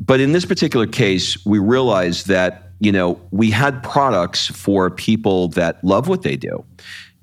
But 0.02 0.20
in 0.20 0.34
this 0.34 0.46
particular 0.46 0.86
case, 0.86 1.46
we 1.46 1.60
realized 1.60 2.28
that, 2.28 2.67
you 2.80 2.92
know, 2.92 3.20
we 3.32 3.52
had 3.52 3.82
products 3.84 4.48
for 4.48 4.90
people 4.90 5.50
that 5.50 5.84
love 5.84 6.08
what 6.08 6.22
they 6.22 6.36
do. 6.36 6.64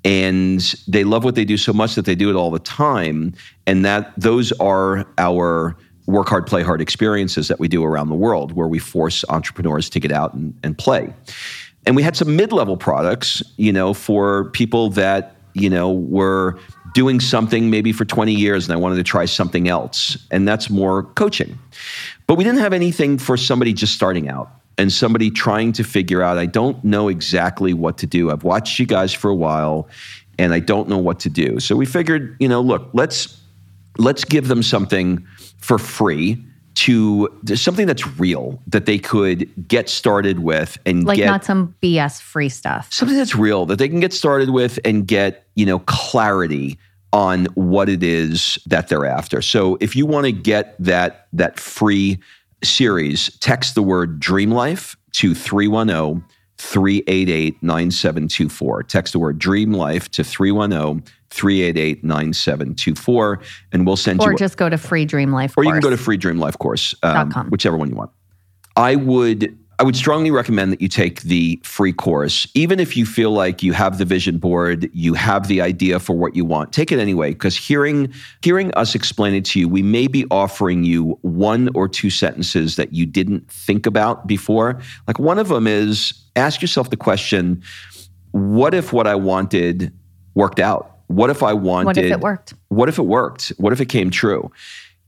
And 0.05 0.61
they 0.87 1.03
love 1.05 1.25
what 1.25 1.35
they 1.35 1.45
do 1.45 1.57
so 1.57 1.73
much 1.73 1.95
that 1.95 2.05
they 2.05 2.15
do 2.15 2.29
it 2.29 2.37
all 2.37 2.51
the 2.51 2.59
time. 2.59 3.35
And 3.67 3.85
that 3.85 4.13
those 4.19 4.53
are 4.53 5.07
our 5.17 5.77
work 6.07 6.29
hard, 6.29 6.47
play 6.47 6.63
hard 6.63 6.83
experiences 6.83 7.49
that 7.49 7.59
we 7.59 7.69
do 7.69 7.83
around 7.83 8.09
the 8.11 8.15
world 8.15 8.53
where 8.53 8.69
we 8.69 8.79
force 8.79 9.25
entrepreneurs 9.31 9.89
to 9.91 10.01
get 10.01 10.13
out 10.13 10.35
and, 10.35 10.55
and 10.63 10.77
play. 10.77 11.13
And 11.87 11.97
we 11.97 12.03
had 12.03 12.17
some 12.17 12.37
mid-level 12.37 12.77
products, 12.77 13.43
you 13.57 13.73
know, 13.73 13.95
for 13.95 14.51
people 14.51 14.91
that, 14.91 15.37
you 15.55 15.71
know, 15.71 15.93
were 15.93 16.59
doing 16.93 17.21
something 17.21 17.71
maybe 17.71 17.93
for 17.93 18.05
20 18.05 18.33
years 18.33 18.67
and 18.67 18.73
I 18.73 18.77
wanted 18.77 18.97
to 18.97 19.03
try 19.03 19.25
something 19.25 19.69
else. 19.69 20.19
And 20.31 20.47
that's 20.47 20.69
more 20.69 21.05
coaching. 21.05 21.59
But 22.27 22.37
we 22.37 22.45
didn't 22.45 22.61
have 22.61 22.73
anything 22.73 23.19
for 23.19 23.37
somebody 23.37 23.73
just 23.73 23.95
starting 23.95 24.29
out 24.29 24.51
and 24.79 24.93
somebody 24.93 25.31
trying 25.31 25.73
to 25.73 25.85
figure 25.85 26.23
out, 26.23 26.39
I 26.39 26.47
don't 26.47 26.83
know 26.85 27.09
exactly 27.09 27.75
what 27.75 27.99
to 27.99 28.07
do. 28.07 28.31
I've 28.31 28.45
watched 28.45 28.79
you 28.79 28.87
guys 28.87 29.13
for 29.13 29.31
a 29.31 29.35
while 29.35 29.89
and 30.39 30.53
I 30.53 30.61
don't 30.61 30.89
know 30.89 30.99
what 30.99 31.21
to 31.21 31.31
do. 31.31 31.61
So 31.61 31.77
we 31.77 31.87
figured, 31.87 32.37
you 32.41 32.49
know, 32.49 32.61
look, 32.61 32.91
let's 32.93 33.41
let's 33.99 34.25
give 34.25 34.49
them 34.49 34.63
something 34.63 35.25
for 35.59 35.79
free 35.79 36.45
to 36.75 37.29
something 37.55 37.87
that's 37.87 38.07
real 38.19 38.61
that 38.67 38.87
they 38.87 38.99
could 38.99 39.49
get 39.69 39.89
started 39.89 40.41
with 40.41 40.77
and 40.85 41.05
like 41.05 41.17
get 41.17 41.27
not 41.27 41.45
some 41.45 41.75
BS 41.81 42.21
free 42.21 42.49
stuff. 42.49 42.93
something 42.93 43.17
that's 43.17 43.37
real 43.37 43.65
that 43.67 43.79
they 43.79 43.89
can 43.89 44.01
get 44.01 44.13
started 44.13 44.51
with 44.51 44.79
and 44.85 45.07
get 45.07 45.47
you 45.55 45.65
know 45.65 45.79
clarity 45.81 46.77
on 47.13 47.45
what 47.55 47.89
it 47.89 48.03
is 48.03 48.59
that 48.67 48.89
they're 48.89 49.07
after 49.07 49.41
so 49.41 49.79
if 49.81 49.95
you 49.95 50.05
want 50.05 50.27
to 50.27 50.33
get 50.33 50.75
that 50.81 51.29
that 51.33 51.61
free 51.61 52.19
series 52.65 53.37
text 53.39 53.75
the 53.75 53.83
word 53.83 54.19
dream 54.21 54.51
life 54.51 54.97
to 55.13 55.35
310 55.35 56.25
388 56.59 57.63
9724 57.63 58.83
text 58.85 59.13
the 59.13 59.19
word 59.19 59.39
dream 59.39 59.73
life 59.73 60.11
to 60.11 60.23
310 60.25 61.05
388 61.31 62.05
9724 62.05 63.41
and 63.73 63.87
we'll 63.87 63.97
send 63.97 64.21
Or 64.21 64.29
you 64.29 64.35
Or 64.35 64.39
just 64.39 64.57
go 64.57 64.69
to 64.69 64.79
free 64.79 65.05
dream 65.05 65.33
life. 65.33 65.55
Course. 65.55 65.65
Or 65.65 65.67
you 65.67 65.73
can 65.73 65.81
go 65.81 65.91
to 65.91 65.97
free 65.97 66.17
dream 66.17 66.39
life 66.39 66.57
course 66.59 66.95
um, 67.03 67.15
Dot 67.15 67.31
com. 67.33 67.51
whichever 67.51 67.77
one 67.77 67.89
you 67.91 67.97
want 67.97 68.11
i 68.77 68.95
would 68.97 69.57
i 69.79 69.83
would 69.83 69.97
strongly 69.97 70.31
recommend 70.31 70.73
that 70.73 70.81
you 70.81 70.89
take 70.89 71.23
the 71.23 71.61
free 71.63 71.93
course 71.93 72.47
even 72.55 72.79
if 72.81 72.97
you 72.97 73.05
feel 73.07 73.31
like 73.31 73.63
you 73.63 73.73
have 73.73 73.99
the 73.99 74.05
vision 74.05 74.39
board 74.39 74.89
you 74.93 75.15
have 75.15 75.49
the 75.49 75.61
idea 75.61 75.99
for 75.99 76.15
what 76.17 76.35
you 76.37 76.45
want 76.45 76.73
take 76.73 76.93
it 76.93 76.99
anyway 76.99 77.31
because 77.31 77.57
hearing 77.57 78.13
hearing 78.43 78.73
us 78.75 78.95
explain 78.95 79.35
it 79.35 79.45
to 79.45 79.59
you 79.61 79.69
we 79.69 79.83
may 79.83 80.07
be 80.07 80.25
offering 80.31 80.85
you 80.85 81.19
one 81.23 81.69
or 81.75 81.89
two 81.89 82.11
sentences 82.11 82.77
that 82.77 82.93
you 82.93 83.07
didn't 83.07 83.49
think 83.51 83.87
about 83.87 84.27
before 84.27 84.81
like 85.07 85.19
one 85.19 85.39
of 85.39 85.49
them 85.49 85.67
is 85.67 86.15
ask 86.37 86.61
yourself 86.61 86.91
the 86.91 86.97
question 86.97 87.63
what 88.33 88.75
if 88.75 88.93
what 88.93 89.07
i 89.07 89.15
wanted 89.15 89.93
worked 90.35 90.61
out 90.61 90.99
what 91.09 91.31
if 91.31 91.43
i 91.43 91.53
wanted 91.53 91.87
What 91.87 91.99
if 91.99 92.11
it 92.11 92.21
worked? 92.21 92.55
what 92.69 92.89
if 92.89 92.99
it 92.99 93.03
worked? 93.07 93.49
What 93.59 93.73
if 93.73 93.81
it 93.81 93.87
came 93.87 94.11
true? 94.11 94.51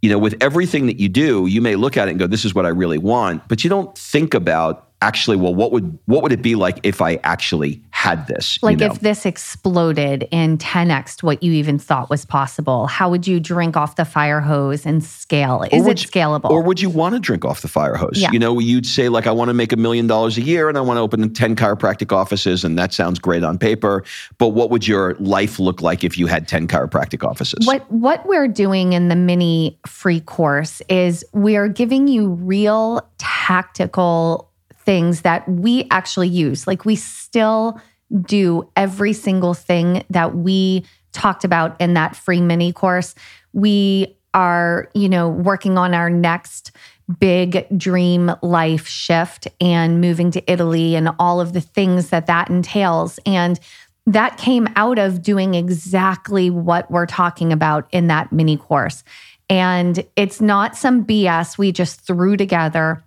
You 0.02 0.10
know, 0.10 0.18
with 0.18 0.36
everything 0.40 0.86
that 0.86 1.00
you 1.00 1.08
do, 1.08 1.46
you 1.46 1.60
may 1.60 1.74
look 1.76 1.96
at 1.96 2.08
it 2.08 2.12
and 2.12 2.20
go, 2.20 2.26
this 2.26 2.44
is 2.44 2.54
what 2.54 2.66
I 2.66 2.70
really 2.70 2.98
want, 2.98 3.48
but 3.48 3.64
you 3.64 3.70
don't 3.70 3.96
think 3.96 4.34
about 4.34 4.85
actually 5.02 5.36
well 5.36 5.54
what 5.54 5.72
would 5.72 5.98
what 6.06 6.22
would 6.22 6.32
it 6.32 6.40
be 6.40 6.54
like 6.54 6.78
if 6.82 7.02
i 7.02 7.16
actually 7.16 7.82
had 7.90 8.26
this 8.28 8.62
like 8.62 8.80
you 8.80 8.86
know? 8.86 8.92
if 8.92 9.00
this 9.00 9.26
exploded 9.26 10.26
in 10.30 10.56
10x 10.56 11.22
what 11.22 11.42
you 11.42 11.52
even 11.52 11.78
thought 11.78 12.08
was 12.08 12.24
possible 12.24 12.86
how 12.86 13.10
would 13.10 13.26
you 13.26 13.38
drink 13.38 13.76
off 13.76 13.96
the 13.96 14.06
fire 14.06 14.40
hose 14.40 14.86
and 14.86 15.04
scale 15.04 15.62
is 15.70 15.86
it 15.86 16.02
you, 16.02 16.08
scalable 16.08 16.48
or 16.48 16.62
would 16.62 16.80
you 16.80 16.88
want 16.88 17.14
to 17.14 17.20
drink 17.20 17.44
off 17.44 17.60
the 17.60 17.68
fire 17.68 17.94
hose 17.94 18.12
yeah. 18.14 18.30
you 18.32 18.38
know 18.38 18.58
you'd 18.58 18.86
say 18.86 19.10
like 19.10 19.26
i 19.26 19.30
want 19.30 19.48
to 19.48 19.54
make 19.54 19.70
a 19.70 19.76
million 19.76 20.06
dollars 20.06 20.38
a 20.38 20.42
year 20.42 20.68
and 20.68 20.78
i 20.78 20.80
want 20.80 20.96
to 20.96 21.02
open 21.02 21.32
10 21.32 21.56
chiropractic 21.56 22.10
offices 22.10 22.64
and 22.64 22.78
that 22.78 22.94
sounds 22.94 23.18
great 23.18 23.44
on 23.44 23.58
paper 23.58 24.02
but 24.38 24.48
what 24.48 24.70
would 24.70 24.88
your 24.88 25.14
life 25.16 25.58
look 25.58 25.82
like 25.82 26.04
if 26.04 26.16
you 26.16 26.26
had 26.26 26.48
10 26.48 26.68
chiropractic 26.68 27.26
offices 27.28 27.66
what 27.66 27.90
what 27.92 28.26
we're 28.26 28.48
doing 28.48 28.94
in 28.94 29.08
the 29.08 29.16
mini 29.16 29.78
free 29.86 30.20
course 30.20 30.80
is 30.88 31.22
we 31.34 31.56
are 31.56 31.68
giving 31.68 32.08
you 32.08 32.28
real 32.28 33.06
tactical 33.18 34.50
things 34.86 35.22
that 35.22 35.46
we 35.48 35.86
actually 35.90 36.28
use. 36.28 36.66
Like 36.66 36.84
we 36.84 36.96
still 36.96 37.80
do 38.22 38.70
every 38.76 39.12
single 39.12 39.52
thing 39.52 40.04
that 40.10 40.34
we 40.36 40.84
talked 41.12 41.44
about 41.44 41.78
in 41.80 41.94
that 41.94 42.16
free 42.16 42.40
mini 42.40 42.72
course. 42.72 43.14
We 43.52 44.16
are, 44.32 44.88
you 44.94 45.08
know, 45.08 45.28
working 45.28 45.76
on 45.76 45.92
our 45.92 46.08
next 46.08 46.72
big 47.18 47.66
dream 47.76 48.32
life 48.42 48.86
shift 48.86 49.48
and 49.60 50.00
moving 50.00 50.30
to 50.32 50.50
Italy 50.50 50.94
and 50.94 51.10
all 51.18 51.40
of 51.40 51.52
the 51.52 51.60
things 51.60 52.10
that 52.10 52.26
that 52.26 52.50
entails. 52.50 53.18
And 53.26 53.58
that 54.06 54.36
came 54.36 54.68
out 54.76 54.98
of 54.98 55.22
doing 55.22 55.54
exactly 55.54 56.50
what 56.50 56.90
we're 56.90 57.06
talking 57.06 57.52
about 57.52 57.88
in 57.92 58.06
that 58.06 58.32
mini 58.32 58.56
course. 58.56 59.02
And 59.48 60.04
it's 60.16 60.40
not 60.40 60.76
some 60.76 61.04
BS 61.04 61.58
we 61.58 61.72
just 61.72 62.00
threw 62.00 62.36
together. 62.36 63.02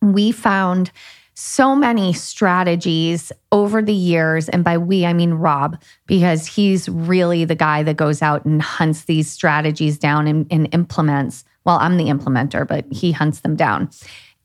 We 0.00 0.32
found 0.32 0.90
so 1.40 1.76
many 1.76 2.12
strategies 2.12 3.30
over 3.52 3.80
the 3.80 3.92
years. 3.92 4.48
And 4.48 4.64
by 4.64 4.76
we, 4.76 5.06
I 5.06 5.12
mean 5.12 5.34
Rob, 5.34 5.80
because 6.06 6.48
he's 6.48 6.88
really 6.88 7.44
the 7.44 7.54
guy 7.54 7.84
that 7.84 7.96
goes 7.96 8.22
out 8.22 8.44
and 8.44 8.60
hunts 8.60 9.04
these 9.04 9.30
strategies 9.30 9.98
down 9.98 10.26
and, 10.26 10.48
and 10.50 10.68
implements. 10.72 11.44
Well, 11.64 11.78
I'm 11.78 11.96
the 11.96 12.06
implementer, 12.06 12.66
but 12.66 12.86
he 12.90 13.12
hunts 13.12 13.40
them 13.40 13.54
down. 13.54 13.88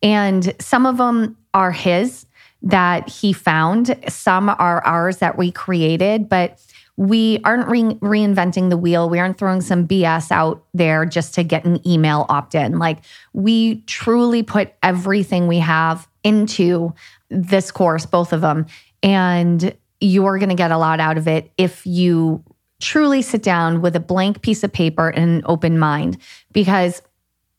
And 0.03 0.53
some 0.59 0.85
of 0.85 0.97
them 0.97 1.35
are 1.55 1.71
his 1.71 2.27
that 2.61 3.09
he 3.09 3.33
found, 3.33 3.97
some 4.07 4.49
are 4.49 4.85
ours 4.85 5.17
that 5.17 5.35
we 5.35 5.51
created, 5.51 6.29
but 6.29 6.61
we 6.95 7.39
aren't 7.43 7.67
re- 7.67 7.95
reinventing 7.95 8.69
the 8.69 8.77
wheel. 8.77 9.09
We 9.09 9.19
aren't 9.19 9.37
throwing 9.37 9.61
some 9.61 9.87
BS 9.87 10.31
out 10.31 10.63
there 10.73 11.05
just 11.05 11.33
to 11.35 11.43
get 11.43 11.65
an 11.65 11.85
email 11.87 12.25
opt 12.29 12.53
in. 12.53 12.77
Like 12.77 12.99
we 13.33 13.81
truly 13.81 14.43
put 14.43 14.73
everything 14.83 15.47
we 15.47 15.59
have 15.59 16.07
into 16.23 16.93
this 17.29 17.71
course, 17.71 18.05
both 18.05 18.31
of 18.31 18.41
them. 18.41 18.67
And 19.01 19.75
you're 19.99 20.37
going 20.37 20.49
to 20.49 20.55
get 20.55 20.71
a 20.71 20.77
lot 20.77 20.99
out 20.99 21.17
of 21.17 21.27
it 21.27 21.51
if 21.57 21.85
you 21.85 22.43
truly 22.79 23.21
sit 23.21 23.41
down 23.41 23.81
with 23.81 23.95
a 23.95 23.99
blank 23.99 24.41
piece 24.41 24.63
of 24.63 24.71
paper 24.71 25.09
and 25.09 25.37
an 25.37 25.41
open 25.45 25.79
mind, 25.79 26.17
because 26.51 27.01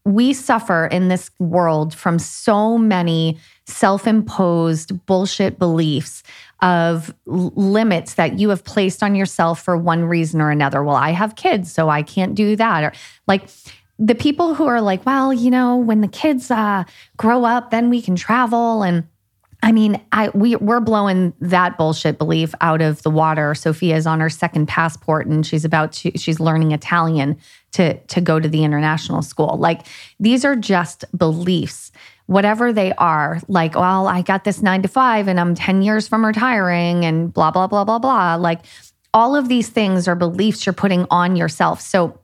we 0.04 0.34
suffer 0.34 0.86
in 0.86 1.08
this 1.08 1.30
world 1.38 1.94
from 1.94 2.18
so 2.18 2.76
many 2.76 3.38
self 3.66 4.06
imposed 4.06 5.06
bullshit 5.06 5.58
beliefs 5.58 6.22
of 6.64 7.14
limits 7.26 8.14
that 8.14 8.40
you 8.40 8.49
have 8.49 8.64
placed 8.64 9.02
on 9.02 9.14
yourself 9.14 9.62
for 9.62 9.76
one 9.76 10.04
reason 10.06 10.40
or 10.40 10.50
another. 10.50 10.83
Well, 10.83 10.97
I 10.97 11.11
have 11.11 11.37
kids, 11.37 11.71
so 11.71 11.90
I 11.90 12.02
can't 12.02 12.35
do 12.35 12.56
that. 12.56 12.83
Or 12.83 12.92
like, 13.28 13.49
the 13.99 14.14
people 14.14 14.54
who 14.54 14.64
are 14.64 14.80
like, 14.80 15.06
well, 15.06 15.33
you 15.33 15.50
know, 15.50 15.76
when 15.76 16.00
the 16.00 16.09
kids 16.09 16.50
uh, 16.50 16.85
grow 17.16 17.44
up, 17.44 17.71
then 17.71 17.90
we 17.90 18.02
can 18.02 18.16
travel. 18.16 18.83
And 18.83 19.06
I 19.62 19.73
mean, 19.73 20.00
I 20.11 20.30
we 20.30 20.56
we're 20.56 20.80
blowing 20.80 21.33
that 21.40 21.78
bullshit 21.78 22.18
belief 22.18 22.54
out 22.61 22.83
of 22.83 23.02
the 23.02 23.11
water. 23.11 23.54
Sophia's 23.54 24.06
on 24.06 24.21
her 24.21 24.28
second 24.28 24.66
passport, 24.66 25.26
and 25.26 25.47
she's 25.47 25.65
about 25.65 25.93
to 25.93 26.10
she's 26.19 26.41
learning 26.41 26.73
Italian 26.73 27.38
to 27.73 27.99
to 27.99 28.21
go 28.21 28.41
to 28.41 28.49
the 28.49 28.65
international 28.65 29.23
school. 29.23 29.56
Like 29.58 29.86
these 30.19 30.45
are 30.45 30.56
just 30.56 31.04
beliefs, 31.17 31.93
whatever 32.26 32.73
they 32.73 32.93
are. 32.95 33.41
Like, 33.49 33.75
well, 33.75 34.06
I 34.06 34.23
got 34.23 34.45
this 34.45 34.63
nine 34.63 34.82
to 34.82 34.89
five, 34.89 35.28
and 35.28 35.39
I'm 35.39 35.54
ten 35.54 35.82
years 35.82 36.08
from 36.08 36.25
retiring, 36.25 37.04
and 37.04 37.32
blah 37.32 37.50
blah 37.50 37.67
blah 37.67 37.84
blah 37.84 37.99
blah. 37.99 38.37
Like 38.37 38.60
all 39.13 39.37
of 39.37 39.49
these 39.49 39.69
things 39.69 40.08
are 40.08 40.17
beliefs 40.17 40.67
you're 40.67 40.73
putting 40.73 41.06
on 41.10 41.37
yourself. 41.37 41.80
So 41.80 42.19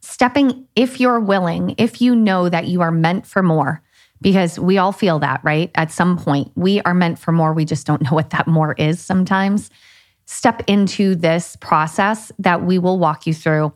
stepping, 0.00 0.66
if 0.76 1.00
you're 1.00 1.20
willing, 1.20 1.74
if 1.78 2.00
you 2.00 2.14
know 2.14 2.48
that 2.48 2.66
you 2.66 2.80
are 2.80 2.92
meant 2.92 3.26
for 3.26 3.42
more, 3.42 3.82
because 4.20 4.58
we 4.58 4.78
all 4.78 4.92
feel 4.92 5.18
that, 5.18 5.40
right? 5.42 5.70
At 5.74 5.90
some 5.90 6.16
point, 6.16 6.52
we 6.54 6.80
are 6.82 6.94
meant 6.94 7.18
for 7.18 7.32
more. 7.32 7.52
We 7.52 7.64
just 7.64 7.86
don't 7.86 8.02
know 8.02 8.12
what 8.12 8.30
that 8.30 8.46
more 8.46 8.74
is 8.74 9.00
sometimes. 9.00 9.70
Step 10.26 10.62
into 10.68 11.16
this 11.16 11.56
process 11.56 12.30
that 12.38 12.62
we 12.64 12.78
will 12.78 12.98
walk 12.98 13.26
you 13.26 13.34
through 13.34 13.72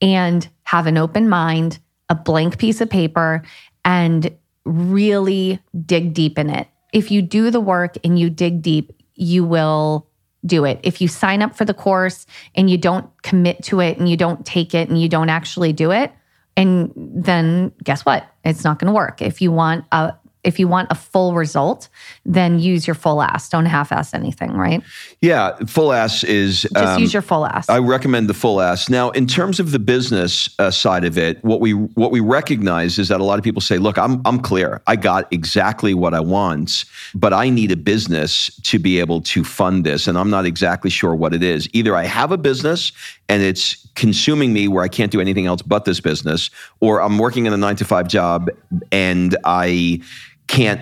and 0.00 0.48
have 0.64 0.86
an 0.88 0.98
open 0.98 1.28
mind, 1.28 1.78
a 2.08 2.14
blank 2.14 2.58
piece 2.58 2.80
of 2.80 2.90
paper, 2.90 3.42
and 3.84 4.36
really 4.64 5.60
dig 5.84 6.14
deep 6.14 6.38
in 6.38 6.50
it. 6.50 6.68
If 6.92 7.10
you 7.10 7.22
do 7.22 7.50
the 7.50 7.60
work 7.60 7.96
and 8.04 8.18
you 8.18 8.30
dig 8.30 8.62
deep, 8.62 8.92
you 9.14 9.44
will 9.44 10.08
do 10.46 10.64
it. 10.64 10.80
If 10.82 11.00
you 11.00 11.08
sign 11.08 11.42
up 11.42 11.56
for 11.56 11.64
the 11.64 11.74
course 11.74 12.26
and 12.54 12.68
you 12.68 12.78
don't 12.78 13.10
commit 13.22 13.62
to 13.64 13.80
it 13.80 13.98
and 13.98 14.08
you 14.08 14.16
don't 14.16 14.44
take 14.44 14.74
it 14.74 14.88
and 14.88 15.00
you 15.00 15.08
don't 15.08 15.30
actually 15.30 15.72
do 15.72 15.90
it, 15.90 16.12
and 16.56 16.92
then 16.96 17.72
guess 17.82 18.04
what? 18.04 18.26
It's 18.44 18.62
not 18.62 18.78
going 18.78 18.86
to 18.86 18.94
work. 18.94 19.20
If 19.22 19.42
you 19.42 19.50
want 19.50 19.86
a 19.90 20.14
if 20.44 20.58
you 20.58 20.68
want 20.68 20.88
a 20.90 20.94
full 20.94 21.34
result, 21.34 21.88
then 22.24 22.58
use 22.58 22.86
your 22.86 22.94
full 22.94 23.22
ass. 23.22 23.48
Don't 23.48 23.66
half 23.66 23.90
ass 23.90 24.14
anything, 24.14 24.52
right? 24.52 24.82
Yeah, 25.20 25.56
full 25.66 25.92
ass 25.92 26.22
is 26.24 26.62
just 26.62 26.76
um, 26.76 27.00
use 27.00 27.12
your 27.12 27.22
full 27.22 27.46
ass. 27.46 27.68
I 27.68 27.78
recommend 27.78 28.28
the 28.28 28.34
full 28.34 28.60
ass. 28.60 28.88
Now, 28.88 29.10
in 29.10 29.26
terms 29.26 29.58
of 29.58 29.70
the 29.70 29.78
business 29.78 30.54
uh, 30.58 30.70
side 30.70 31.04
of 31.04 31.18
it, 31.18 31.42
what 31.44 31.60
we 31.60 31.72
what 31.72 32.10
we 32.10 32.20
recognize 32.20 32.98
is 32.98 33.08
that 33.08 33.20
a 33.20 33.24
lot 33.24 33.38
of 33.38 33.44
people 33.44 33.62
say, 33.62 33.78
"Look, 33.78 33.98
I'm 33.98 34.20
I'm 34.24 34.40
clear. 34.40 34.82
I 34.86 34.96
got 34.96 35.32
exactly 35.32 35.94
what 35.94 36.14
I 36.14 36.20
want, 36.20 36.84
but 37.14 37.32
I 37.32 37.48
need 37.48 37.72
a 37.72 37.76
business 37.76 38.54
to 38.64 38.78
be 38.78 39.00
able 39.00 39.20
to 39.22 39.44
fund 39.44 39.84
this, 39.84 40.06
and 40.06 40.18
I'm 40.18 40.30
not 40.30 40.44
exactly 40.44 40.90
sure 40.90 41.14
what 41.14 41.34
it 41.34 41.42
is. 41.42 41.68
Either 41.72 41.96
I 41.96 42.04
have 42.04 42.30
a 42.32 42.38
business 42.38 42.92
and 43.28 43.42
it's 43.42 43.86
consuming 43.94 44.52
me 44.52 44.68
where 44.68 44.84
I 44.84 44.88
can't 44.88 45.10
do 45.10 45.20
anything 45.20 45.46
else 45.46 45.62
but 45.62 45.84
this 45.84 46.00
business, 46.00 46.50
or 46.80 47.00
I'm 47.00 47.18
working 47.18 47.46
in 47.46 47.52
a 47.52 47.56
nine 47.56 47.76
to 47.76 47.84
five 47.84 48.08
job 48.08 48.50
and 48.92 49.36
I 49.44 50.00
can't 50.46 50.80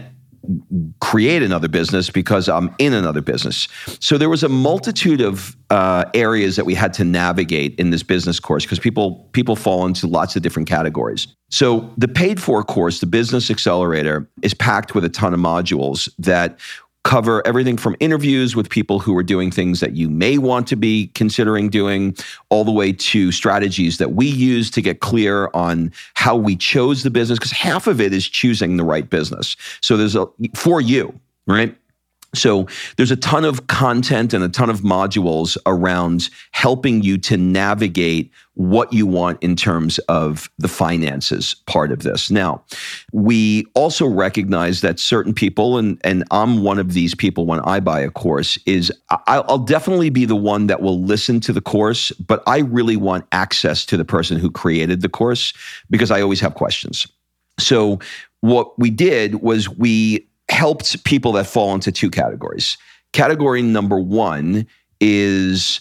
create 1.00 1.42
another 1.42 1.68
business 1.68 2.10
because 2.10 2.48
I'm 2.48 2.74
in 2.78 2.92
another 2.92 3.20
business. 3.20 3.68
So 4.00 4.18
there 4.18 4.28
was 4.28 4.42
a 4.42 4.48
multitude 4.48 5.20
of 5.20 5.56
uh, 5.70 6.04
areas 6.14 6.56
that 6.56 6.64
we 6.64 6.74
had 6.74 6.92
to 6.94 7.04
navigate 7.04 7.78
in 7.78 7.90
this 7.90 8.02
business 8.02 8.40
course 8.40 8.64
because 8.64 8.80
people 8.80 9.28
people 9.32 9.54
fall 9.54 9.86
into 9.86 10.06
lots 10.06 10.34
of 10.34 10.42
different 10.42 10.68
categories. 10.68 11.28
So 11.50 11.92
the 11.96 12.08
paid 12.08 12.42
for 12.42 12.62
course, 12.64 13.00
the 13.00 13.06
Business 13.06 13.50
Accelerator, 13.50 14.28
is 14.42 14.54
packed 14.54 14.94
with 14.94 15.04
a 15.04 15.08
ton 15.08 15.32
of 15.32 15.40
modules 15.40 16.08
that 16.18 16.58
cover 17.04 17.44
everything 17.46 17.76
from 17.76 17.96
interviews 17.98 18.54
with 18.54 18.70
people 18.70 19.00
who 19.00 19.16
are 19.16 19.24
doing 19.24 19.50
things 19.50 19.80
that 19.80 19.96
you 19.96 20.08
may 20.08 20.38
want 20.38 20.66
to 20.68 20.76
be 20.76 21.08
considering 21.14 21.68
doing, 21.68 22.16
all 22.48 22.64
the 22.64 22.70
way 22.70 22.92
to 22.92 23.32
strategies 23.32 23.98
that 23.98 24.12
we 24.12 24.26
use 24.26 24.70
to 24.70 24.80
get 24.80 25.00
clear 25.00 25.50
on 25.52 25.92
how 26.14 26.36
we 26.36 26.54
chose 26.54 27.02
the 27.02 27.10
business, 27.10 27.38
because 27.38 27.50
half 27.50 27.86
of 27.86 28.00
it 28.00 28.12
is 28.12 28.28
choosing 28.28 28.76
the 28.76 28.84
right 28.84 29.10
business. 29.10 29.56
So 29.80 29.96
there's 29.96 30.14
a 30.14 30.26
for 30.54 30.80
you, 30.80 31.18
right? 31.46 31.76
So 32.34 32.66
there's 32.96 33.10
a 33.10 33.16
ton 33.16 33.44
of 33.44 33.66
content 33.66 34.32
and 34.32 34.42
a 34.42 34.48
ton 34.48 34.70
of 34.70 34.80
modules 34.80 35.58
around 35.66 36.30
helping 36.52 37.02
you 37.02 37.18
to 37.18 37.36
navigate 37.36 38.30
what 38.54 38.92
you 38.92 39.06
want 39.06 39.42
in 39.42 39.54
terms 39.54 39.98
of 40.00 40.50
the 40.58 40.68
finances 40.68 41.56
part 41.66 41.92
of 41.92 42.02
this. 42.02 42.30
Now, 42.30 42.64
we 43.12 43.66
also 43.74 44.06
recognize 44.06 44.80
that 44.80 44.98
certain 44.98 45.34
people, 45.34 45.76
and, 45.78 46.00
and 46.04 46.24
I'm 46.30 46.62
one 46.62 46.78
of 46.78 46.94
these 46.94 47.14
people 47.14 47.44
when 47.44 47.60
I 47.60 47.80
buy 47.80 48.00
a 48.00 48.10
course, 48.10 48.58
is 48.64 48.90
I'll 49.26 49.58
definitely 49.58 50.10
be 50.10 50.24
the 50.24 50.36
one 50.36 50.66
that 50.68 50.80
will 50.80 51.02
listen 51.02 51.40
to 51.40 51.52
the 51.52 51.62
course, 51.62 52.12
but 52.12 52.42
I 52.46 52.60
really 52.60 52.96
want 52.96 53.26
access 53.32 53.84
to 53.86 53.96
the 53.96 54.04
person 54.04 54.38
who 54.38 54.50
created 54.50 55.02
the 55.02 55.08
course 55.08 55.52
because 55.90 56.10
I 56.10 56.22
always 56.22 56.40
have 56.40 56.54
questions. 56.54 57.06
So 57.58 58.00
what 58.40 58.78
we 58.78 58.90
did 58.90 59.36
was 59.36 59.68
we 59.68 60.26
helped 60.52 61.02
people 61.04 61.32
that 61.32 61.46
fall 61.46 61.74
into 61.74 61.90
two 61.90 62.10
categories. 62.10 62.76
Category 63.12 63.62
number 63.62 63.98
one 63.98 64.66
is 65.00 65.80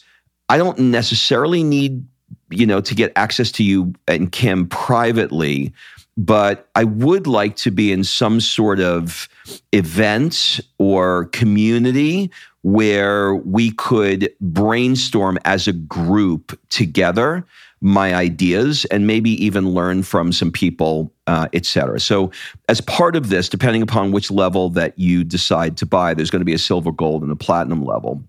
I 0.49 0.57
don't 0.57 0.79
necessarily 0.79 1.63
need, 1.63 2.03
you 2.49 2.65
know, 2.65 2.81
to 2.81 2.95
get 2.95 3.11
access 3.15 3.51
to 3.53 3.63
you 3.63 3.93
and 4.07 4.31
Kim 4.31 4.67
privately, 4.67 5.73
but 6.17 6.69
I 6.75 6.85
would 6.85 7.27
like 7.27 7.55
to 7.57 7.71
be 7.71 7.91
in 7.91 8.03
some 8.03 8.39
sort 8.39 8.79
of 8.79 9.29
event 9.71 10.59
or 10.77 11.25
community 11.25 12.31
where 12.63 13.35
we 13.35 13.71
could 13.71 14.33
brainstorm 14.39 15.37
as 15.45 15.67
a 15.67 15.73
group 15.73 16.57
together 16.69 17.45
my 17.81 18.13
ideas 18.13 18.85
and 18.85 19.07
maybe 19.07 19.31
even 19.43 19.71
learn 19.71 20.03
from 20.03 20.31
some 20.31 20.51
people, 20.51 21.11
uh, 21.25 21.47
et 21.53 21.65
cetera. 21.65 21.99
So, 21.99 22.31
as 22.69 22.79
part 22.79 23.15
of 23.15 23.29
this, 23.29 23.49
depending 23.49 23.81
upon 23.81 24.11
which 24.11 24.29
level 24.29 24.69
that 24.69 24.97
you 24.99 25.23
decide 25.23 25.77
to 25.77 25.85
buy, 25.85 26.13
there's 26.13 26.29
going 26.29 26.41
to 26.41 26.45
be 26.45 26.53
a 26.53 26.59
silver, 26.59 26.91
gold, 26.91 27.23
and 27.23 27.31
a 27.31 27.35
platinum 27.35 27.83
level. 27.83 28.23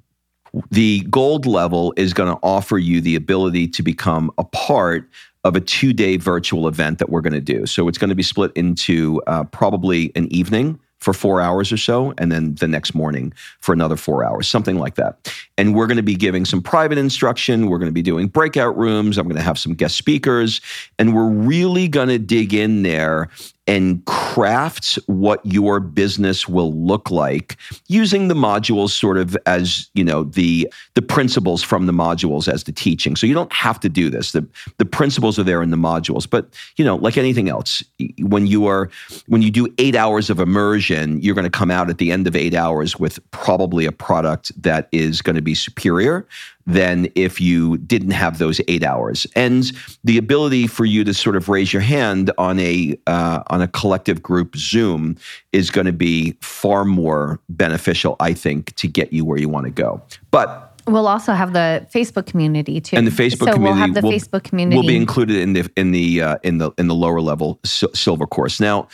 The 0.70 1.00
gold 1.10 1.46
level 1.46 1.92
is 1.96 2.12
going 2.12 2.34
to 2.34 2.38
offer 2.42 2.78
you 2.78 3.00
the 3.00 3.14
ability 3.14 3.68
to 3.68 3.82
become 3.82 4.30
a 4.38 4.44
part 4.44 5.08
of 5.44 5.54
a 5.54 5.60
two 5.60 5.92
day 5.92 6.16
virtual 6.16 6.66
event 6.66 6.98
that 6.98 7.10
we're 7.10 7.20
going 7.20 7.32
to 7.34 7.40
do. 7.40 7.66
So, 7.66 7.88
it's 7.88 7.98
going 7.98 8.10
to 8.10 8.16
be 8.16 8.22
split 8.22 8.52
into 8.54 9.20
uh, 9.26 9.44
probably 9.44 10.12
an 10.16 10.32
evening 10.32 10.80
for 11.02 11.12
four 11.12 11.40
hours 11.40 11.72
or 11.72 11.76
so, 11.76 12.14
and 12.16 12.30
then 12.30 12.54
the 12.54 12.68
next 12.68 12.94
morning 12.94 13.32
for 13.58 13.72
another 13.72 13.96
four 13.96 14.24
hours, 14.24 14.48
something 14.48 14.78
like 14.78 14.94
that. 14.94 15.34
And 15.58 15.74
we're 15.74 15.88
going 15.88 15.96
to 15.96 16.02
be 16.02 16.14
giving 16.14 16.44
some 16.44 16.62
private 16.62 16.96
instruction. 16.96 17.66
We're 17.66 17.78
going 17.78 17.88
to 17.88 17.92
be 17.92 18.02
doing 18.02 18.28
breakout 18.28 18.78
rooms. 18.78 19.18
I'm 19.18 19.26
going 19.26 19.36
to 19.36 19.42
have 19.42 19.58
some 19.58 19.74
guest 19.74 19.96
speakers, 19.96 20.60
and 21.00 21.12
we're 21.14 21.28
really 21.28 21.88
going 21.88 22.08
to 22.08 22.18
dig 22.18 22.54
in 22.54 22.84
there 22.84 23.28
and 23.66 24.04
crafts 24.06 24.96
what 25.06 25.44
your 25.46 25.78
business 25.78 26.48
will 26.48 26.72
look 26.72 27.10
like 27.10 27.56
using 27.86 28.26
the 28.26 28.34
modules 28.34 28.90
sort 28.90 29.16
of 29.16 29.36
as 29.46 29.88
you 29.94 30.02
know 30.02 30.24
the 30.24 30.70
the 30.94 31.02
principles 31.02 31.62
from 31.62 31.86
the 31.86 31.92
modules 31.92 32.52
as 32.52 32.64
the 32.64 32.72
teaching. 32.72 33.14
So 33.14 33.26
you 33.26 33.34
don't 33.34 33.52
have 33.52 33.78
to 33.80 33.88
do 33.88 34.10
this. 34.10 34.32
The 34.32 34.46
the 34.78 34.84
principles 34.84 35.38
are 35.38 35.44
there 35.44 35.62
in 35.62 35.70
the 35.70 35.76
modules. 35.76 36.28
But 36.28 36.48
you 36.76 36.84
know 36.84 36.96
like 36.96 37.16
anything 37.16 37.48
else 37.48 37.84
when 38.18 38.46
you 38.46 38.66
are 38.66 38.90
when 39.26 39.42
you 39.42 39.50
do 39.50 39.72
8 39.78 39.94
hours 39.94 40.28
of 40.28 40.40
immersion 40.40 41.20
you're 41.20 41.34
going 41.34 41.44
to 41.44 41.50
come 41.50 41.70
out 41.70 41.88
at 41.88 41.98
the 41.98 42.10
end 42.10 42.26
of 42.26 42.34
8 42.34 42.54
hours 42.54 42.98
with 42.98 43.18
probably 43.30 43.86
a 43.86 43.92
product 43.92 44.50
that 44.60 44.88
is 44.92 45.22
going 45.22 45.36
to 45.36 45.42
be 45.42 45.54
superior 45.54 46.26
than 46.66 47.08
if 47.14 47.40
you 47.40 47.78
didn't 47.78 48.12
have 48.12 48.38
those 48.38 48.60
eight 48.68 48.84
hours. 48.84 49.26
And 49.34 49.72
the 50.04 50.18
ability 50.18 50.66
for 50.66 50.84
you 50.84 51.04
to 51.04 51.14
sort 51.14 51.36
of 51.36 51.48
raise 51.48 51.72
your 51.72 51.82
hand 51.82 52.30
on 52.38 52.58
a 52.58 52.96
uh, 53.06 53.42
on 53.48 53.62
a 53.62 53.68
collective 53.68 54.22
group 54.22 54.56
Zoom 54.56 55.16
is 55.52 55.70
going 55.70 55.86
to 55.86 55.92
be 55.92 56.36
far 56.40 56.84
more 56.84 57.40
beneficial, 57.48 58.16
I 58.20 58.34
think, 58.34 58.74
to 58.76 58.88
get 58.88 59.12
you 59.12 59.24
where 59.24 59.38
you 59.38 59.48
want 59.48 59.66
to 59.66 59.72
go. 59.72 60.02
But 60.30 60.72
We'll 60.86 61.06
also 61.06 61.32
have 61.32 61.52
the 61.52 61.86
Facebook 61.94 62.26
community 62.26 62.80
too, 62.80 62.96
and 62.96 63.06
the 63.06 63.12
Facebook 63.12 63.46
so 63.46 63.52
community. 63.52 63.62
we'll 63.62 63.74
have 63.74 63.94
the 63.94 64.00
will, 64.00 64.10
Facebook 64.10 64.42
community. 64.42 64.76
will 64.76 64.86
be 64.86 64.96
included 64.96 65.36
in 65.36 65.52
the 65.52 65.70
in 65.76 65.92
the 65.92 66.20
uh, 66.20 66.38
in 66.42 66.58
the 66.58 66.72
in 66.76 66.88
the 66.88 66.94
lower 66.94 67.20
level 67.20 67.60
silver 67.64 68.26
course. 68.26 68.58
Now, 68.58 68.88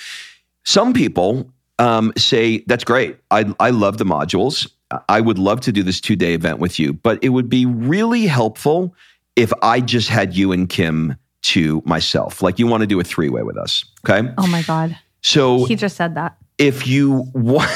some 0.64 0.92
people 0.92 1.50
um, 1.78 2.12
say 2.18 2.58
that's 2.66 2.84
great. 2.84 3.16
I 3.30 3.54
I 3.58 3.70
love 3.70 3.96
the 3.96 4.04
modules. 4.04 4.70
I 5.08 5.20
would 5.20 5.38
love 5.38 5.60
to 5.62 5.72
do 5.72 5.82
this 5.82 6.00
two 6.00 6.16
day 6.16 6.34
event 6.34 6.58
with 6.58 6.78
you, 6.78 6.92
but 6.92 7.22
it 7.22 7.30
would 7.30 7.48
be 7.48 7.66
really 7.66 8.26
helpful 8.26 8.94
if 9.36 9.52
I 9.62 9.80
just 9.80 10.08
had 10.08 10.34
you 10.34 10.52
and 10.52 10.68
Kim 10.68 11.16
to 11.42 11.82
myself. 11.84 12.42
Like 12.42 12.58
you 12.58 12.66
want 12.66 12.82
to 12.82 12.86
do 12.86 12.98
a 13.00 13.04
three 13.04 13.28
way 13.28 13.42
with 13.42 13.56
us. 13.56 13.84
Okay. 14.08 14.28
Oh 14.38 14.46
my 14.46 14.62
God. 14.62 14.98
So 15.22 15.64
he 15.64 15.76
just 15.76 15.96
said 15.96 16.14
that. 16.14 16.36
If 16.56 16.86
you 16.86 17.26
want, 17.34 17.70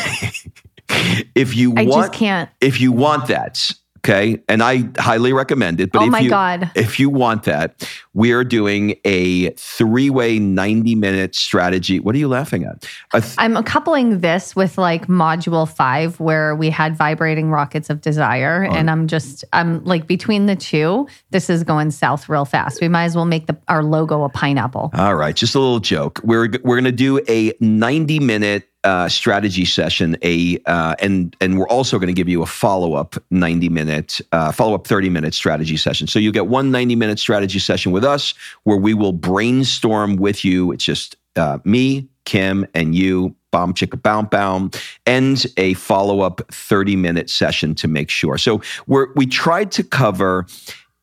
if 1.35 1.55
you 1.55 1.75
I 1.77 1.85
want, 1.85 2.07
just 2.07 2.13
can't. 2.15 2.51
If 2.61 2.81
you 2.81 2.93
want 2.93 3.29
that, 3.29 3.73
Okay. 4.05 4.43
And 4.49 4.65
I 4.65 4.89
highly 4.99 5.33
recommend 5.33 5.81
it. 5.81 5.93
But 5.93 6.03
oh 6.03 6.05
if 6.07 6.11
my 6.11 6.21
you, 6.21 6.31
God. 6.31 6.71
If 6.75 6.99
you 6.99 7.09
want 7.09 7.45
that, 7.45 7.89
we're 8.15 8.43
doing 8.43 8.97
a 9.05 9.51
three 9.51 10.11
way 10.11 10.41
90 10.41 10.97
minute 10.97 11.37
strategy. 11.37 12.01
What 12.01 12.17
are 12.17 12.19
you 12.19 12.27
laughing 12.27 12.65
at? 12.65 12.85
Th- 13.13 13.35
I'm 13.39 13.63
coupling 13.63 14.19
this 14.19 14.57
with 14.57 14.77
like 14.77 15.07
module 15.07 15.69
five, 15.69 16.19
where 16.19 16.57
we 16.57 16.69
had 16.69 16.97
vibrating 16.97 17.51
rockets 17.51 17.91
of 17.91 18.01
desire. 18.01 18.67
Oh. 18.69 18.75
And 18.75 18.91
I'm 18.91 19.07
just, 19.07 19.45
I'm 19.53 19.85
like 19.85 20.09
between 20.09 20.47
the 20.47 20.57
two, 20.57 21.07
this 21.31 21.49
is 21.49 21.63
going 21.63 21.93
south 21.93 22.29
real 22.29 22.45
fast. 22.45 22.81
We 22.81 22.89
might 22.89 23.05
as 23.05 23.15
well 23.15 23.25
make 23.25 23.47
the, 23.47 23.57
our 23.69 23.85
logo 23.85 24.25
a 24.25 24.29
pineapple. 24.29 24.91
All 24.95 25.15
right. 25.15 25.37
Just 25.37 25.55
a 25.55 25.61
little 25.61 25.81
joke. 25.81 26.21
We're, 26.25 26.49
we're 26.65 26.77
going 26.77 26.85
to 26.85 26.93
do 26.93 27.21
a 27.29 27.53
90 27.61 28.19
minute 28.19 28.69
uh, 28.85 29.09
strategy 29.09 29.65
session, 29.65 30.17
a 30.23 30.59
uh, 30.67 30.95
and 30.99 31.37
and 31.41 31.59
we're 31.59 31.69
also 31.69 31.99
going 31.99 32.09
to 32.09 32.13
give 32.13 32.29
you 32.29 32.43
a 32.43 32.47
follow 32.47 32.95
up 32.95 33.17
ninety 33.31 33.69
minute, 33.69 34.21
uh, 34.33 34.53
follow 34.53 34.75
up 34.75 34.87
thirty 34.87 35.09
minute 35.09 35.35
strategy 35.35 35.77
session. 35.77 36.07
So 36.07 36.19
you 36.19 36.33
get 36.33 36.49
one 36.49 36.71
90 36.71 36.97
minute 36.97 37.19
strategy 37.19 37.59
session 37.59 37.93
with 37.93 38.05
us 38.05 38.35
where 38.65 38.77
we 38.77 38.95
will 38.95 39.13
brainstorm 39.13 40.17
with 40.17 40.45
you. 40.45 40.73
It's 40.73 40.85
just 40.85 41.17
uh, 41.37 41.59
me, 41.65 42.09
Kim, 42.25 42.67
and 42.75 42.95
you. 42.95 43.35
Bomb 43.51 43.75
chicka 43.75 44.01
bound 44.01 44.31
bound, 44.31 44.83
and 45.05 45.45
a 45.59 45.75
follow 45.75 46.21
up 46.21 46.41
30 46.51 46.97
minute 46.97 47.29
session 47.29 47.75
to 47.75 47.87
make 47.87 48.09
sure. 48.09 48.39
So 48.39 48.63
we're, 48.87 49.13
we 49.15 49.27
tried 49.27 49.71
to 49.73 49.85
cover 49.85 50.47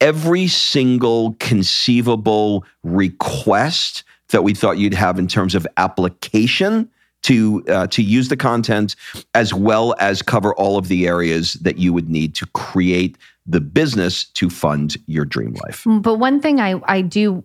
every 0.02 0.48
single 0.48 1.36
conceivable 1.40 2.66
request 2.84 4.04
that 4.30 4.44
we 4.44 4.56
thought 4.56 4.80
you'd 4.80 4.96
have 4.96 5.20
in 5.20 5.28
terms 5.28 5.54
of 5.54 5.68
application 5.78 6.90
to 7.24 7.64
uh, 7.68 7.88
to 7.88 8.02
use 8.02 8.30
the 8.30 8.38
content 8.38 8.96
as 9.36 9.54
well 9.54 9.96
as 10.00 10.22
cover 10.22 10.54
all 10.56 10.78
of 10.78 10.88
the 10.88 11.08
areas 11.08 11.54
that 11.56 11.78
you 11.78 11.94
would 11.94 12.10
need 12.10 12.36
to 12.36 12.46
create 12.48 13.18
the 13.46 13.60
business 13.60 14.26
to 14.26 14.50
fund 14.50 14.98
your 15.08 15.26
dream 15.26 15.56
life. 15.66 15.84
But 15.86 16.16
one 16.16 16.42
thing 16.42 16.60
I 16.60 16.80
I 16.86 17.02
do 17.02 17.44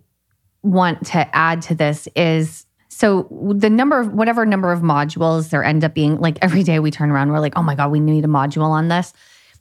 want 0.62 1.04
to 1.06 1.36
add 1.36 1.62
to 1.62 1.74
this 1.74 2.08
is 2.14 2.66
so 2.88 3.28
the 3.58 3.70
number 3.70 4.00
of 4.00 4.12
whatever 4.12 4.46
number 4.46 4.72
of 4.72 4.80
modules 4.80 5.50
there 5.50 5.64
end 5.64 5.84
up 5.84 5.94
being 5.94 6.20
like 6.20 6.38
every 6.40 6.62
day 6.62 6.78
we 6.78 6.90
turn 6.90 7.10
around 7.10 7.30
we're 7.30 7.40
like 7.40 7.54
oh 7.56 7.62
my 7.62 7.74
god 7.74 7.90
we 7.90 8.00
need 8.00 8.24
a 8.24 8.28
module 8.28 8.68
on 8.68 8.88
this. 8.88 9.12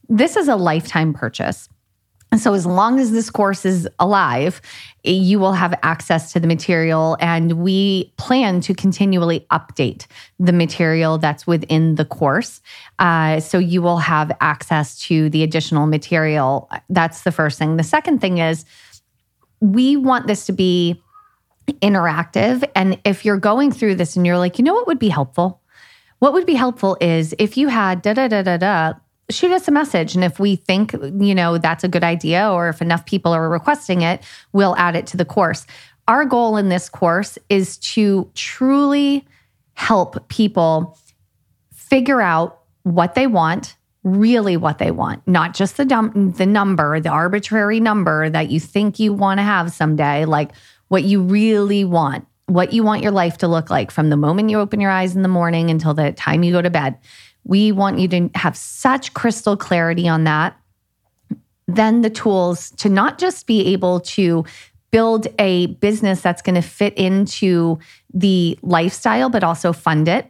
This 0.10 0.36
is 0.36 0.47
a 0.47 0.56
lifetime 0.56 1.13
purchase. 1.13 1.69
And 2.34 2.41
so, 2.41 2.56
as 2.56 2.65
long 2.65 3.00
as 3.00 3.12
this 3.12 3.30
course 3.30 3.63
is 3.63 3.88
alive, 4.00 4.60
you 5.04 5.38
will 5.38 5.54
have 5.54 5.78
access 5.84 6.34
to 6.34 6.39
the 6.39 6.48
material. 6.48 7.15
And 7.19 7.60
we 7.63 8.12
plan 8.17 8.60
to 8.62 8.74
continually 8.74 9.46
update 9.52 10.08
the 10.39 10.52
material 10.52 11.19
that's 11.19 11.46
within 11.46 11.93
the 11.93 12.06
course. 12.06 12.60
Uh, 12.98 13.39
so, 13.39 13.60
you 13.60 13.84
will 13.84 14.00
have 14.00 14.32
access 14.41 14.98
to 15.02 15.30
the 15.30 15.43
additional 15.43 15.86
material. 15.86 16.72
That's 16.89 17.22
the 17.22 17.32
first 17.32 17.60
thing. 17.60 17.78
The 17.78 17.84
second 17.84 18.17
thing 18.17 18.39
is, 18.39 18.65
we 19.60 19.96
want 19.96 20.26
this 20.26 20.48
to 20.48 20.54
be 20.54 21.04
interactive. 21.84 22.67
And 22.74 23.00
if 23.06 23.26
you're 23.26 23.38
going 23.38 23.72
through 23.72 23.93
this 23.93 24.15
and 24.15 24.26
you're 24.26 24.39
like, 24.39 24.58
you 24.58 24.65
know 24.65 24.74
what 24.74 24.88
would 24.88 24.98
be 24.98 25.10
helpful? 25.10 25.62
What 26.17 26.34
would 26.34 26.48
be 26.48 26.56
helpful 26.56 26.98
is 27.00 27.36
if 27.38 27.58
you 27.58 27.67
had 27.67 28.02
da 28.02 28.13
da 28.13 28.28
da 28.28 28.41
da 28.41 28.58
da 28.58 28.93
shoot 29.29 29.51
us 29.51 29.67
a 29.67 29.71
message. 29.71 30.15
And 30.15 30.23
if 30.23 30.39
we 30.39 30.55
think, 30.55 30.93
you 30.93 31.36
know, 31.36 31.57
that's 31.57 31.83
a 31.83 31.88
good 31.88 32.03
idea, 32.03 32.51
or 32.51 32.69
if 32.69 32.81
enough 32.81 33.05
people 33.05 33.31
are 33.31 33.49
requesting 33.49 34.01
it, 34.01 34.21
we'll 34.51 34.75
add 34.77 34.95
it 34.95 35.07
to 35.07 35.17
the 35.17 35.25
course. 35.25 35.65
Our 36.07 36.25
goal 36.25 36.57
in 36.57 36.69
this 36.69 36.89
course 36.89 37.38
is 37.49 37.77
to 37.77 38.29
truly 38.36 39.25
help 39.75 40.27
people 40.27 40.97
figure 41.73 42.21
out 42.21 42.59
what 42.83 43.15
they 43.15 43.27
want, 43.27 43.75
really 44.03 44.57
what 44.57 44.77
they 44.77 44.91
want, 44.91 45.25
not 45.27 45.53
just 45.53 45.77
the 45.77 45.86
dum- 45.86 46.33
the 46.38 46.45
number, 46.45 46.99
the 46.99 47.09
arbitrary 47.09 47.79
number 47.79 48.29
that 48.29 48.51
you 48.51 48.59
think 48.59 48.99
you 48.99 49.13
want 49.13 49.38
to 49.38 49.43
have 49.43 49.71
someday, 49.71 50.25
like 50.25 50.51
what 50.89 51.03
you 51.03 51.21
really 51.21 51.86
want, 51.86 52.27
what 52.47 52.73
you 52.73 52.83
want 52.83 53.01
your 53.01 53.12
life 53.12 53.38
to 53.38 53.47
look 53.47 53.69
like 53.69 53.89
from 53.89 54.09
the 54.09 54.17
moment 54.17 54.49
you 54.49 54.59
open 54.59 54.81
your 54.81 54.91
eyes 54.91 55.15
in 55.15 55.21
the 55.21 55.29
morning 55.29 55.69
until 55.69 55.93
the 55.93 56.12
time 56.12 56.43
you 56.43 56.51
go 56.51 56.62
to 56.62 56.69
bed. 56.69 56.97
We 57.45 57.71
want 57.71 57.99
you 57.99 58.08
to 58.10 58.29
have 58.36 58.56
such 58.56 59.13
crystal 59.13 59.58
clarity 59.58 60.08
on 60.08 60.23
that. 60.23 60.58
Then 61.67 62.01
the 62.01 62.10
tools 62.10 62.71
to 62.71 62.89
not 62.89 63.17
just 63.17 63.47
be 63.47 63.73
able 63.73 63.99
to 64.01 64.45
build 64.91 65.27
a 65.39 65.67
business 65.67 66.21
that's 66.21 66.41
going 66.41 66.56
to 66.56 66.62
fit 66.62 66.93
into 66.93 67.79
the 68.13 68.58
lifestyle, 68.62 69.29
but 69.29 69.43
also 69.43 69.73
fund 69.73 70.08
it, 70.08 70.29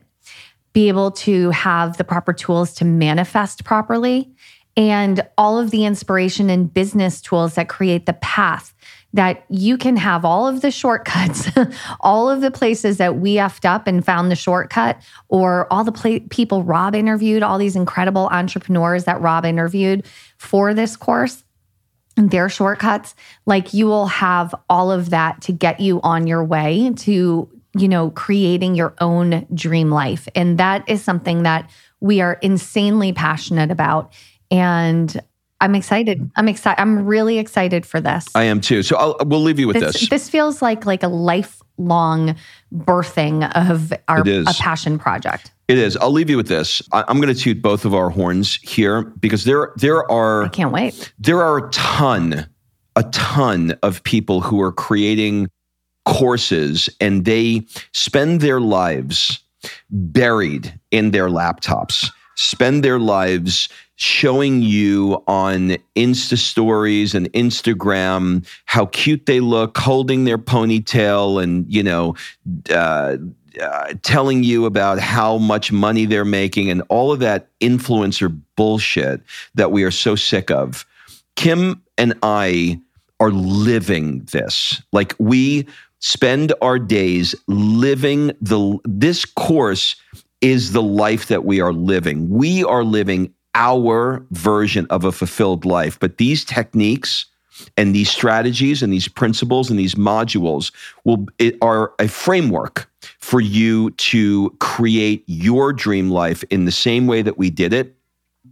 be 0.71 0.88
able 0.88 1.12
to 1.12 1.49
have 1.49 1.97
the 1.97 2.04
proper 2.04 2.34
tools 2.34 2.73
to 2.76 2.86
manifest 2.86 3.65
properly, 3.65 4.32
and 4.78 5.21
all 5.38 5.60
of 5.60 5.69
the 5.71 5.86
inspiration 5.86 6.49
and 6.49 6.73
business 6.73 7.21
tools 7.21 7.56
that 7.56 7.67
create 7.67 8.06
the 8.06 8.13
path 8.13 8.73
that 9.13 9.45
you 9.49 9.78
can 9.78 9.95
have 9.95 10.26
all 10.26 10.47
of 10.47 10.62
the 10.62 10.71
shortcuts, 10.71 11.47
all 11.99 12.30
of 12.30 12.41
the 12.41 12.49
places 12.52 12.97
that 12.97 13.17
we 13.17 13.36
effed 13.36 13.63
up 13.63 13.86
and 13.88 14.04
found 14.04 14.32
the 14.32 14.36
shortcut, 14.36 14.99
or 15.30 15.71
all 15.71 15.84
the 15.84 15.91
pla- 15.91 16.19
people 16.30 16.63
Rob 16.63 16.95
interviewed, 16.95 17.43
all 17.43 17.60
these 17.60 17.76
incredible 17.76 18.28
entrepreneurs 18.32 19.04
that 19.04 19.21
Rob 19.21 19.45
interviewed 19.45 20.06
for 20.38 20.73
this 20.73 20.97
course, 20.97 21.43
and 22.17 22.32
their 22.32 22.49
shortcuts. 22.49 23.15
Like 23.45 23.73
you 23.73 23.86
will 23.86 24.08
have 24.08 24.54
all 24.69 24.91
of 24.91 25.12
that 25.12 25.41
to 25.43 25.52
get 25.52 25.80
you 25.80 26.02
on 26.02 26.28
your 26.28 26.43
way 26.43 26.91
to, 26.97 27.49
you 27.78 27.88
know, 27.88 28.12
creating 28.12 28.76
your 28.76 28.93
own 28.99 29.45
dream 29.54 29.89
life. 29.89 30.28
And 30.36 30.58
that 30.58 30.88
is 30.88 31.04
something 31.04 31.43
that 31.43 31.69
we 31.99 32.21
are 32.21 32.34
insanely 32.41 33.13
passionate 33.13 33.71
about. 33.71 34.13
And 34.52 35.21
I'm 35.63 35.76
excited. 35.76 36.30
I'm 36.36 36.49
excited. 36.49 36.82
I'm 36.82 37.06
really 37.06 37.39
excited 37.39 37.86
for 37.86 38.02
this. 38.02 38.28
I 38.36 38.43
am 38.43 38.60
too. 38.60 38.84
So 38.84 38.97
I'll, 38.97 39.15
we'll 39.26 39.39
leave 39.39 39.60
you 39.60 39.67
with 39.67 39.80
this, 39.80 39.93
this. 39.93 40.10
This 40.10 40.30
feels 40.30 40.62
like 40.62 40.86
like 40.86 41.04
a 41.04 41.08
lifelong 41.08 42.36
birthing 42.76 43.49
of 43.56 43.93
our 44.10 44.28
a 44.28 44.43
passion 44.60 44.99
project. 44.99 45.54
It 45.69 45.78
is. 45.78 45.95
I'll 45.95 46.12
leave 46.12 46.30
you 46.30 46.36
with 46.36 46.49
this. 46.49 46.82
I, 46.91 47.06
I'm 47.08 47.21
going 47.21 47.34
to 47.34 47.39
toot 47.39 47.62
both 47.62 47.86
of 47.86 47.93
our 47.93 48.10
horns 48.10 48.58
here 48.58 49.04
because 49.04 49.45
there 49.45 49.71
there 49.78 50.12
are 50.12 50.43
I 50.43 50.49
can't 50.49 50.73
wait. 50.73 51.13
there 51.17 51.41
are 51.41 51.65
a 51.65 51.69
ton, 51.69 52.45
a 52.97 53.04
ton 53.04 53.78
of 53.84 54.04
people 54.04 54.41
who 54.41 54.62
are 54.62 54.73
creating 54.73 55.49
courses 56.04 56.89
and 56.99 57.23
they 57.23 57.65
spend 57.93 58.41
their 58.41 58.60
lives 58.60 59.39
buried 59.89 60.78
in 60.91 61.12
their 61.12 61.30
laptops, 61.30 62.10
spend 62.36 62.84
their 62.84 62.99
lives 62.99 63.69
showing 64.04 64.62
you 64.62 65.24
on 65.28 65.78
Insta 65.96 66.38
stories 66.38 67.16
and 67.16 67.32
Instagram 67.32 68.46
how 68.66 68.88
cute 68.88 69.26
they 69.26 69.39
look, 69.39 69.78
holding 69.78 70.26
their 70.26 70.38
ponytail 70.38 71.42
and, 71.42 71.66
you 71.74 71.82
know, 71.82 72.16
uh, 72.70 73.16
uh, 73.62 73.94
telling 74.02 74.44
you 74.44 74.66
about 74.66 75.00
how 75.00 75.38
much 75.38 75.72
money 75.72 76.06
they're 76.06 76.26
making 76.26 76.70
and 76.70 76.84
all 76.89 77.12
of 77.13 77.20
that 77.20 77.48
influencer 77.62 78.42
bullshit 78.58 79.22
that 79.56 79.72
we 79.72 79.84
are 79.84 79.92
so 79.92 80.16
sick 80.16 80.52
of. 80.52 80.86
Kim 81.36 81.82
and 81.98 82.13
I 82.24 82.82
are 83.20 83.32
living 83.32 84.28
this. 84.32 84.82
Like 84.92 85.16
we 85.18 85.66
spend 86.00 86.52
our 86.62 86.78
days 86.78 87.34
living 87.48 88.32
the 88.42 88.78
this 88.84 89.24
course 89.24 89.96
is 90.42 90.74
the 90.74 90.82
life 90.82 91.28
that 91.28 91.46
we 91.46 91.62
are 91.62 91.72
living. 91.72 92.30
We 92.30 92.66
are 92.66 92.84
living 92.84 93.34
our 93.56 94.26
version 94.32 94.88
of 94.89 95.06
a 95.06 95.12
fulfilled 95.12 95.66
life. 95.66 96.00
But 96.00 96.18
these 96.18 96.44
techniques 96.44 97.26
and 97.78 97.94
these 97.94 98.10
strategies 98.10 98.82
and 98.82 98.92
these 98.92 99.08
principles 99.08 99.70
and 99.70 99.78
these 99.78 99.96
modules 99.96 100.72
will 101.04 101.28
are 101.62 101.94
a 102.00 102.08
framework 102.08 102.89
for 103.20 103.39
you 103.42 103.92
to 103.92 104.50
create 104.60 105.24
your 105.28 105.72
dream 105.72 106.10
life 106.10 106.44
in 106.50 106.66
the 106.66 106.72
same 106.72 107.06
way 107.06 107.22
that 107.22 107.38
we 107.38 107.50
did 107.50 107.74
it 107.74 107.96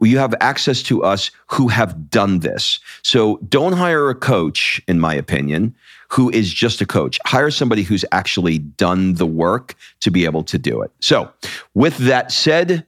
you 0.08 0.18
have 0.18 0.34
access 0.40 0.82
to 0.84 1.04
us 1.04 1.32
who 1.48 1.68
have 1.68 2.10
done 2.10 2.40
this. 2.40 2.80
So 3.04 3.38
don't 3.50 3.74
hire 3.74 4.10
a 4.10 4.16
coach, 4.16 4.82
in 4.88 5.00
my 5.00 5.14
opinion, 5.14 5.76
who 6.10 6.30
is 6.32 6.52
just 6.54 6.82
a 6.82 6.86
coach. 6.86 7.20
Hire 7.26 7.52
somebody 7.52 7.84
who's 7.84 8.06
actually 8.12 8.60
done 8.60 9.16
the 9.16 9.26
work 9.26 9.76
to 10.02 10.12
be 10.12 10.26
able 10.26 10.44
to 10.44 10.58
do 10.58 10.82
it. 10.82 10.92
So, 11.00 11.32
with 11.74 11.98
that 12.00 12.32
said, 12.32 12.86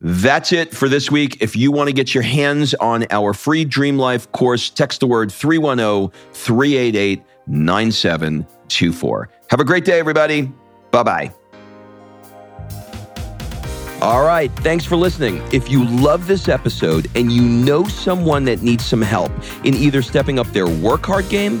that's 0.00 0.52
it 0.52 0.74
for 0.74 0.88
this 0.88 1.10
week. 1.10 1.38
If 1.40 1.56
you 1.56 1.72
want 1.72 1.88
to 1.88 1.92
get 1.92 2.14
your 2.14 2.22
hands 2.22 2.74
on 2.74 3.06
our 3.10 3.34
free 3.34 3.64
Dream 3.64 3.98
Life 3.98 4.30
course, 4.32 4.70
text 4.70 5.00
the 5.00 5.06
word 5.06 5.30
310 5.30 6.10
388 6.32 7.22
9724. 7.46 9.28
Have 9.48 9.60
a 9.60 9.64
great 9.64 9.84
day, 9.84 9.98
everybody. 9.98 10.52
Bye 10.90 11.02
bye. 11.02 11.34
All 14.00 14.24
right, 14.24 14.50
thanks 14.60 14.86
for 14.86 14.96
listening. 14.96 15.42
If 15.52 15.70
you 15.70 15.84
love 15.84 16.26
this 16.26 16.48
episode 16.48 17.10
and 17.14 17.30
you 17.30 17.42
know 17.42 17.84
someone 17.84 18.44
that 18.44 18.62
needs 18.62 18.86
some 18.86 19.02
help 19.02 19.30
in 19.64 19.74
either 19.74 20.00
stepping 20.00 20.38
up 20.38 20.46
their 20.48 20.66
work 20.66 21.04
hard 21.04 21.28
game 21.28 21.60